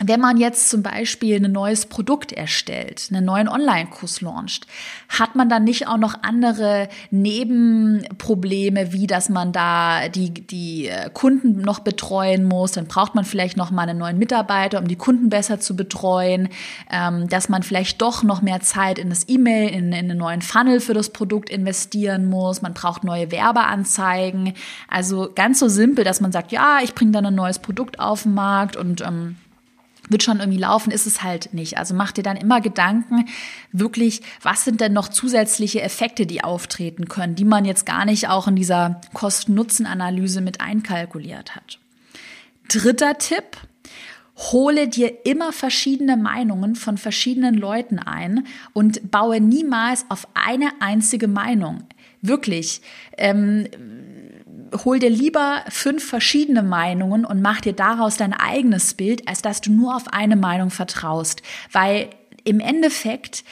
wenn 0.00 0.20
man 0.20 0.36
jetzt 0.36 0.70
zum 0.70 0.82
Beispiel 0.82 1.44
ein 1.44 1.50
neues 1.50 1.86
Produkt 1.86 2.32
erstellt, 2.32 3.08
einen 3.10 3.24
neuen 3.24 3.48
Online-Kurs 3.48 4.20
launcht, 4.20 4.66
hat 5.08 5.34
man 5.34 5.48
dann 5.48 5.64
nicht 5.64 5.88
auch 5.88 5.96
noch 5.96 6.22
andere 6.22 6.88
Nebenprobleme, 7.10 8.92
wie 8.92 9.06
dass 9.06 9.28
man 9.28 9.52
da 9.52 10.08
die, 10.08 10.30
die 10.30 10.88
äh, 10.88 11.10
Kunden 11.12 11.60
noch 11.60 11.80
betreuen 11.80 12.44
muss, 12.44 12.72
dann 12.72 12.86
braucht 12.86 13.14
man 13.14 13.24
vielleicht 13.24 13.56
noch 13.56 13.70
mal 13.70 13.88
einen 13.88 13.98
neuen 13.98 14.18
Mitarbeiter, 14.18 14.78
um 14.78 14.86
die 14.86 14.96
Kunden 14.96 15.30
besser 15.30 15.58
zu 15.58 15.74
betreuen, 15.74 16.48
ähm, 16.90 17.28
dass 17.28 17.48
man 17.48 17.62
vielleicht 17.62 18.00
doch 18.00 18.22
noch 18.22 18.40
mehr 18.40 18.60
Zeit 18.60 18.98
in 18.98 19.08
das 19.08 19.28
E-Mail, 19.28 19.70
in, 19.70 19.92
in 19.92 19.94
einen 19.94 20.18
neuen 20.18 20.42
Funnel 20.42 20.80
für 20.80 20.94
das 20.94 21.10
Produkt 21.10 21.50
investieren 21.50 22.28
muss, 22.28 22.62
man 22.62 22.74
braucht 22.74 23.02
neue 23.02 23.32
Werbeanzeigen. 23.32 24.54
Also 24.86 25.30
ganz 25.34 25.58
so 25.58 25.68
simpel, 25.68 26.04
dass 26.04 26.20
man 26.20 26.30
sagt, 26.30 26.52
ja, 26.52 26.78
ich 26.82 26.94
bringe 26.94 27.12
dann 27.12 27.26
ein 27.26 27.34
neues 27.34 27.58
Produkt 27.58 27.98
auf 27.98 28.22
den 28.22 28.34
Markt 28.34 28.76
und 28.76 29.00
ähm, 29.00 29.36
wird 30.08 30.22
schon 30.22 30.40
irgendwie 30.40 30.58
laufen, 30.58 30.90
ist 30.90 31.06
es 31.06 31.22
halt 31.22 31.52
nicht. 31.54 31.78
Also 31.78 31.94
mach 31.94 32.12
dir 32.12 32.22
dann 32.22 32.36
immer 32.36 32.60
Gedanken, 32.60 33.26
wirklich, 33.72 34.22
was 34.42 34.64
sind 34.64 34.80
denn 34.80 34.92
noch 34.92 35.08
zusätzliche 35.08 35.82
Effekte, 35.82 36.26
die 36.26 36.42
auftreten 36.44 37.08
können, 37.08 37.34
die 37.34 37.44
man 37.44 37.64
jetzt 37.64 37.86
gar 37.86 38.04
nicht 38.04 38.28
auch 38.28 38.48
in 38.48 38.56
dieser 38.56 39.00
Kosten-Nutzen-Analyse 39.14 40.40
mit 40.40 40.60
einkalkuliert 40.60 41.56
hat. 41.56 41.78
Dritter 42.68 43.18
Tipp, 43.18 43.56
hole 44.36 44.88
dir 44.88 45.26
immer 45.26 45.52
verschiedene 45.52 46.16
Meinungen 46.16 46.76
von 46.76 46.96
verschiedenen 46.96 47.54
Leuten 47.54 47.98
ein 47.98 48.46
und 48.72 49.10
baue 49.10 49.40
niemals 49.40 50.06
auf 50.08 50.28
eine 50.34 50.70
einzige 50.80 51.28
Meinung. 51.28 51.84
Wirklich. 52.22 52.80
Ähm, 53.16 53.68
hol 54.84 54.98
dir 54.98 55.10
lieber 55.10 55.62
fünf 55.68 56.04
verschiedene 56.04 56.62
Meinungen 56.62 57.24
und 57.24 57.42
mach 57.42 57.60
dir 57.60 57.72
daraus 57.72 58.16
dein 58.16 58.32
eigenes 58.32 58.94
Bild, 58.94 59.28
als 59.28 59.42
dass 59.42 59.60
du 59.60 59.72
nur 59.72 59.94
auf 59.96 60.08
eine 60.12 60.36
Meinung 60.36 60.70
vertraust. 60.70 61.42
Weil 61.72 62.10
im 62.44 62.60
Endeffekt 62.60 63.44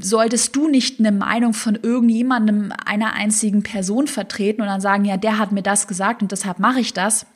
solltest 0.00 0.54
du 0.54 0.68
nicht 0.68 1.00
eine 1.00 1.12
Meinung 1.12 1.54
von 1.54 1.74
irgendjemandem, 1.74 2.72
einer 2.84 3.14
einzigen 3.14 3.62
Person 3.62 4.06
vertreten 4.06 4.60
und 4.60 4.68
dann 4.68 4.80
sagen, 4.80 5.04
ja, 5.04 5.16
der 5.16 5.38
hat 5.38 5.52
mir 5.52 5.62
das 5.62 5.86
gesagt 5.88 6.22
und 6.22 6.30
deshalb 6.30 6.58
mache 6.58 6.80
ich 6.80 6.92
das, 6.92 7.26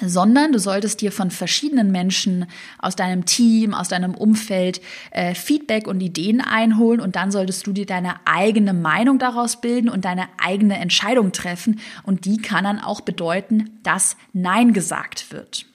sondern 0.00 0.52
du 0.52 0.58
solltest 0.58 1.00
dir 1.00 1.12
von 1.12 1.30
verschiedenen 1.30 1.92
Menschen 1.92 2.46
aus 2.78 2.96
deinem 2.96 3.24
Team, 3.24 3.74
aus 3.74 3.88
deinem 3.88 4.14
Umfeld 4.14 4.80
äh, 5.10 5.34
Feedback 5.34 5.86
und 5.86 6.00
Ideen 6.00 6.40
einholen 6.40 7.00
und 7.00 7.16
dann 7.16 7.30
solltest 7.30 7.66
du 7.66 7.72
dir 7.72 7.86
deine 7.86 8.14
eigene 8.24 8.72
Meinung 8.72 9.18
daraus 9.18 9.60
bilden 9.60 9.88
und 9.88 10.04
deine 10.04 10.28
eigene 10.38 10.78
Entscheidung 10.78 11.32
treffen 11.32 11.80
und 12.02 12.24
die 12.24 12.38
kann 12.38 12.64
dann 12.64 12.80
auch 12.80 13.00
bedeuten, 13.00 13.78
dass 13.82 14.16
Nein 14.32 14.72
gesagt 14.72 15.30
wird. 15.30 15.66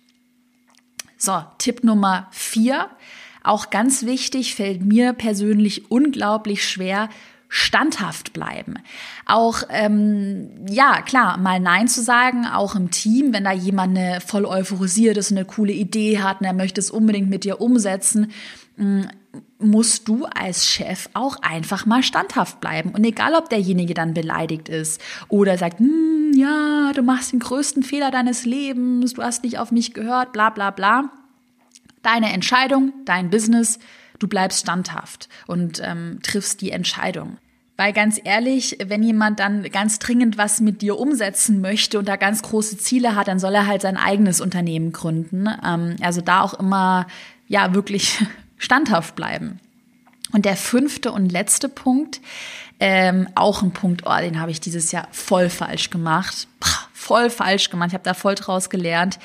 So, 1.18 1.44
Tipp 1.58 1.84
Nummer 1.84 2.28
vier, 2.32 2.90
auch 3.44 3.70
ganz 3.70 4.04
wichtig, 4.06 4.56
fällt 4.56 4.84
mir 4.84 5.14
persönlich 5.14 5.90
unglaublich 5.90 6.68
schwer, 6.68 7.10
standhaft 7.50 8.34
bleiben. 8.34 8.76
Auch, 9.26 9.64
ähm, 9.70 10.50
ja, 10.70 11.02
klar, 11.02 11.38
mal 11.38 11.60
Nein 11.60 11.88
zu 11.88 12.02
sagen, 12.02 12.46
auch 12.46 12.76
im 12.76 12.92
Team, 12.92 13.34
wenn 13.34 13.46
da 13.46 13.52
jemand 13.52 13.98
eine 13.98 14.22
voll 14.22 14.46
euphorisiert 14.46 15.18
ist, 15.18 15.32
eine 15.32 15.46
coole 15.46 15.74
Idee 15.74 16.20
hat 16.20 16.42
und 16.42 16.46
er 16.46 16.54
möchte 16.54 16.82
es 16.82 16.92
unbedingt 16.92 17.30
mit 17.30 17.44
dir 17.44 17.62
umsetzen, 17.62 18.32
mm, 18.76 19.04
musst 19.60 20.08
du 20.08 20.26
als 20.26 20.68
Chef 20.68 21.10
auch 21.14 21.38
einfach 21.42 21.86
mal 21.86 22.04
standhaft 22.04 22.60
bleiben. 22.60 22.92
Und 22.92 23.04
egal, 23.04 23.34
ob 23.34 23.50
derjenige 23.50 23.94
dann 23.94 24.14
beleidigt 24.14 24.70
ist 24.70 25.02
oder 25.30 25.58
sagt, 25.58 25.80
hm, 25.80 26.34
ja, 26.36 26.92
du 26.94 27.02
machst 27.02 27.32
den 27.32 27.40
größten 27.40 27.84
Fehler 27.84 28.12
deines 28.12 28.46
Lebens, 28.46 29.14
du 29.14 29.24
hast 29.24 29.44
nicht 29.44 29.58
auf 29.58 29.72
mich 29.72 29.94
gehört, 29.94 30.34
bla 30.34 30.50
bla 30.50 30.72
bla. 30.72 31.10
Deine 32.04 32.32
Entscheidung, 32.32 32.94
dein 33.06 33.30
Business, 33.30 33.80
du 34.20 34.28
bleibst 34.28 34.62
standhaft 34.62 35.30
und 35.48 35.82
ähm, 35.84 36.20
triffst 36.24 36.62
die 36.62 36.72
Entscheidung. 36.72 37.38
Weil 37.78 37.94
ganz 37.94 38.20
ehrlich, 38.24 38.78
wenn 38.84 39.04
jemand 39.04 39.40
dann 39.40 39.64
ganz 39.64 40.00
dringend 40.00 40.38
was 40.38 40.60
mit 40.62 40.82
dir 40.82 40.98
umsetzen 40.98 41.62
möchte 41.62 42.00
und 42.00 42.08
da 42.08 42.16
ganz 42.16 42.42
große 42.42 42.80
Ziele 42.80 43.16
hat, 43.16 43.28
dann 43.28 43.40
soll 43.40 43.54
er 43.54 43.68
halt 43.68 43.84
sein 43.84 43.98
eigenes 43.98 44.42
Unternehmen 44.42 44.92
gründen. 44.92 45.48
Ähm, 45.64 45.96
also 46.02 46.22
da 46.22 46.42
auch 46.42 46.56
immer, 46.56 47.06
ja, 47.48 47.76
wirklich 47.76 48.26
standhaft 48.58 49.16
bleiben. 49.16 49.60
Und 50.34 50.46
der 50.46 50.58
fünfte 50.58 51.12
und 51.12 51.32
letzte 51.32 51.70
Punkt, 51.70 52.20
ähm, 52.80 53.30
auch 53.36 53.62
ein 53.62 53.72
Punkt, 53.72 54.04
oh, 54.06 54.18
den 54.20 54.40
habe 54.40 54.52
ich 54.52 54.60
dieses 54.60 54.92
Jahr 54.92 55.08
voll 55.12 55.50
falsch 55.50 55.90
gemacht. 55.90 56.48
Voll 56.94 57.30
falsch 57.30 57.70
gemacht. 57.70 57.90
Ich 57.90 57.94
habe 57.94 58.04
da 58.04 58.14
voll 58.14 58.36
draus 58.36 58.70
gelernt 58.70 59.20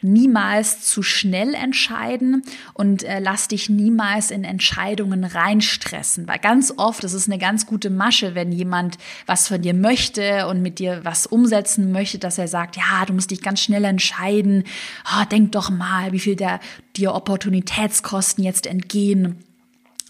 niemals 0.00 0.82
zu 0.82 1.02
schnell 1.02 1.54
entscheiden 1.54 2.42
und 2.74 3.02
äh, 3.02 3.18
lass 3.20 3.48
dich 3.48 3.68
niemals 3.68 4.30
in 4.30 4.44
Entscheidungen 4.44 5.24
reinstressen. 5.24 6.28
Weil 6.28 6.38
ganz 6.38 6.72
oft, 6.76 7.02
das 7.04 7.12
ist 7.12 7.28
eine 7.28 7.38
ganz 7.38 7.66
gute 7.66 7.90
Masche, 7.90 8.34
wenn 8.34 8.52
jemand 8.52 8.98
was 9.26 9.48
von 9.48 9.60
dir 9.60 9.74
möchte 9.74 10.46
und 10.46 10.62
mit 10.62 10.78
dir 10.78 11.00
was 11.04 11.26
umsetzen 11.26 11.92
möchte, 11.92 12.18
dass 12.18 12.38
er 12.38 12.48
sagt, 12.48 12.76
ja, 12.76 13.04
du 13.06 13.12
musst 13.12 13.30
dich 13.30 13.42
ganz 13.42 13.60
schnell 13.60 13.84
entscheiden. 13.84 14.64
Oh, 15.12 15.24
denk 15.24 15.52
doch 15.52 15.70
mal, 15.70 16.12
wie 16.12 16.20
viel 16.20 16.36
der, 16.36 16.60
dir 16.96 17.14
Opportunitätskosten 17.14 18.44
jetzt 18.44 18.66
entgehen 18.66 19.44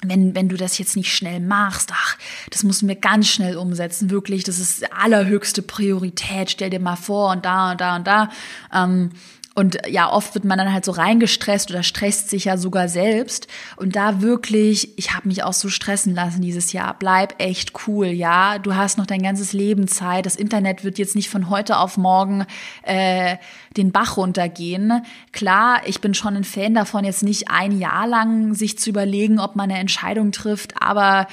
wenn, 0.02 0.34
wenn 0.34 0.48
du 0.48 0.56
das 0.56 0.78
jetzt 0.78 0.94
nicht 0.96 1.12
schnell 1.12 1.40
machst, 1.40 1.90
ach, 1.92 2.16
das 2.50 2.62
müssen 2.62 2.86
wir 2.86 2.94
ganz 2.94 3.28
schnell 3.28 3.56
umsetzen, 3.56 4.10
wirklich, 4.10 4.44
das 4.44 4.60
ist 4.60 4.92
allerhöchste 4.92 5.60
Priorität, 5.60 6.52
stell 6.52 6.70
dir 6.70 6.78
mal 6.78 6.96
vor 6.96 7.32
und 7.32 7.44
da 7.44 7.72
und 7.72 7.80
da 7.80 7.96
und 7.96 8.06
da. 8.06 8.30
Ähm, 8.72 9.10
und 9.58 9.76
ja, 9.88 10.08
oft 10.08 10.34
wird 10.34 10.44
man 10.44 10.56
dann 10.56 10.72
halt 10.72 10.84
so 10.84 10.92
reingestresst 10.92 11.68
oder 11.68 11.82
stresst 11.82 12.30
sich 12.30 12.44
ja 12.44 12.56
sogar 12.56 12.86
selbst. 12.86 13.48
Und 13.74 13.96
da 13.96 14.22
wirklich, 14.22 14.96
ich 14.96 15.14
habe 15.14 15.26
mich 15.26 15.42
auch 15.42 15.52
so 15.52 15.68
stressen 15.68 16.14
lassen 16.14 16.42
dieses 16.42 16.72
Jahr. 16.72 16.94
Bleib 16.96 17.42
echt 17.42 17.72
cool, 17.88 18.06
ja. 18.06 18.60
Du 18.60 18.76
hast 18.76 18.98
noch 18.98 19.06
dein 19.06 19.20
ganzes 19.20 19.52
Leben 19.52 19.88
Zeit. 19.88 20.26
Das 20.26 20.36
Internet 20.36 20.84
wird 20.84 20.96
jetzt 20.96 21.16
nicht 21.16 21.28
von 21.28 21.50
heute 21.50 21.78
auf 21.78 21.96
morgen 21.96 22.46
äh, 22.82 23.36
den 23.76 23.90
Bach 23.90 24.16
runtergehen. 24.16 25.02
Klar, 25.32 25.80
ich 25.86 26.00
bin 26.00 26.14
schon 26.14 26.36
ein 26.36 26.44
Fan 26.44 26.74
davon, 26.74 27.04
jetzt 27.04 27.24
nicht 27.24 27.50
ein 27.50 27.78
Jahr 27.78 28.06
lang 28.06 28.54
sich 28.54 28.78
zu 28.78 28.90
überlegen, 28.90 29.40
ob 29.40 29.56
man 29.56 29.70
eine 29.70 29.80
Entscheidung 29.80 30.32
trifft, 30.32 30.80
aber 30.80 31.26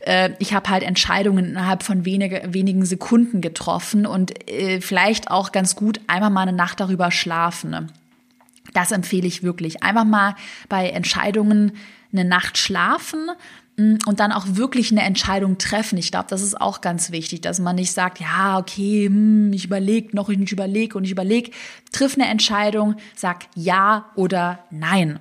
äh, 0.00 0.30
ich 0.38 0.54
habe 0.54 0.68
halt 0.70 0.82
Entscheidungen 0.82 1.46
innerhalb 1.46 1.82
von 1.82 2.04
wenige, 2.04 2.42
wenigen 2.46 2.84
Sekunden 2.84 3.40
getroffen 3.40 4.06
und 4.06 4.48
äh, 4.48 4.80
vielleicht 4.80 5.30
auch 5.30 5.52
ganz 5.52 5.74
gut 5.74 6.00
einmal 6.06 6.30
mal 6.30 6.42
eine 6.42 6.52
Nacht 6.52 6.80
darüber 6.80 7.10
schlafen. 7.10 7.71
Das 8.72 8.92
empfehle 8.92 9.26
ich 9.26 9.42
wirklich. 9.42 9.82
Einfach 9.82 10.04
mal 10.04 10.36
bei 10.68 10.88
Entscheidungen 10.90 11.72
eine 12.12 12.24
Nacht 12.24 12.58
schlafen, 12.58 13.30
Mm, 13.76 13.96
und 14.06 14.20
dann 14.20 14.32
auch 14.32 14.44
wirklich 14.48 14.90
eine 14.90 15.02
Entscheidung 15.02 15.58
treffen. 15.58 15.96
Ich 15.98 16.10
glaube, 16.10 16.26
das 16.28 16.42
ist 16.42 16.60
auch 16.60 16.80
ganz 16.80 17.10
wichtig, 17.10 17.40
dass 17.40 17.58
man 17.58 17.76
nicht 17.76 17.92
sagt, 17.92 18.20
ja, 18.20 18.58
okay, 18.58 19.06
hm, 19.06 19.52
ich 19.52 19.64
überlege 19.64 20.14
noch, 20.14 20.28
ich 20.28 20.52
überlege 20.52 20.96
und 20.96 21.04
ich 21.04 21.10
überlege. 21.10 21.50
Triff 21.90 22.14
eine 22.14 22.28
Entscheidung, 22.28 22.96
sag 23.14 23.46
ja 23.54 24.06
oder 24.14 24.60
nein. 24.70 25.20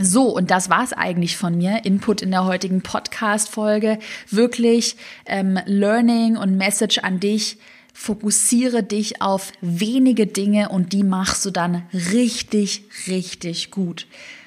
So, 0.00 0.34
und 0.34 0.50
das 0.50 0.68
war's 0.70 0.92
eigentlich 0.92 1.36
von 1.36 1.56
mir. 1.56 1.84
Input 1.84 2.22
in 2.22 2.32
der 2.32 2.44
heutigen 2.44 2.82
Podcast-Folge. 2.82 4.00
Wirklich 4.28 4.96
ähm, 5.24 5.60
Learning 5.66 6.36
und 6.36 6.56
Message 6.56 6.98
an 6.98 7.20
dich. 7.20 7.58
Fokussiere 7.96 8.82
dich 8.82 9.22
auf 9.22 9.52
wenige 9.60 10.26
Dinge 10.26 10.68
und 10.68 10.92
die 10.92 11.04
machst 11.04 11.46
du 11.46 11.50
dann 11.50 11.84
richtig, 11.92 12.82
richtig 13.06 13.70
gut. 13.70 14.06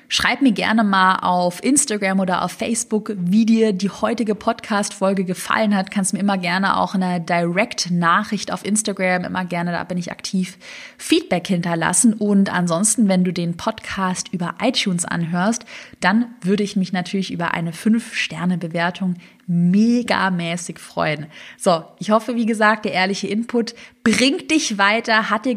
Schreib 0.09 0.41
mir 0.41 0.53
gerne 0.53 0.85
mal 0.85 1.17
auf 1.17 1.61
Instagram 1.61 2.21
oder 2.21 2.43
auf 2.43 2.51
Facebook, 2.53 3.13
wie 3.17 3.45
dir 3.45 3.73
die 3.73 3.89
heutige 3.89 4.35
Podcast-Folge 4.35 5.25
gefallen 5.25 5.75
hat. 5.75 5.91
Kannst 5.91 6.13
mir 6.13 6.19
immer 6.19 6.37
gerne 6.37 6.77
auch 6.77 6.93
eine 6.93 7.19
Direct-Nachricht 7.19 8.53
auf 8.53 8.65
Instagram, 8.65 9.25
immer 9.25 9.43
gerne, 9.43 9.73
da 9.73 9.83
bin 9.83 9.97
ich 9.97 10.11
aktiv, 10.11 10.57
Feedback 10.97 11.47
hinterlassen. 11.47 12.13
Und 12.13 12.53
ansonsten, 12.53 13.09
wenn 13.09 13.25
du 13.25 13.33
den 13.33 13.57
Podcast 13.57 14.29
über 14.31 14.55
iTunes 14.61 15.03
anhörst, 15.03 15.65
dann 15.99 16.27
würde 16.41 16.63
ich 16.63 16.77
mich 16.77 16.93
natürlich 16.93 17.31
über 17.31 17.53
eine 17.53 17.71
5-Sterne-Bewertung 17.71 19.15
megamäßig 19.47 20.77
freuen. 20.77 21.27
So, 21.57 21.83
ich 21.99 22.11
hoffe, 22.11 22.35
wie 22.35 22.45
gesagt, 22.45 22.85
der 22.85 22.93
ehrliche 22.93 23.27
Input 23.27 23.73
bringt 24.03 24.51
dich 24.51 24.77
weiter, 24.77 25.29
hat 25.29 25.45
dir, 25.45 25.55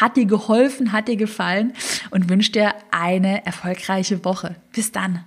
hat 0.00 0.16
dir 0.16 0.26
geholfen, 0.26 0.92
hat 0.92 1.08
dir 1.08 1.16
gefallen 1.16 1.74
und 2.10 2.28
wünsche 2.28 2.52
dir 2.52 2.74
eine 2.90 3.44
erfolgreiche 3.44 4.24
Woche. 4.24 4.56
Bis 4.72 4.90
dann. 4.90 5.24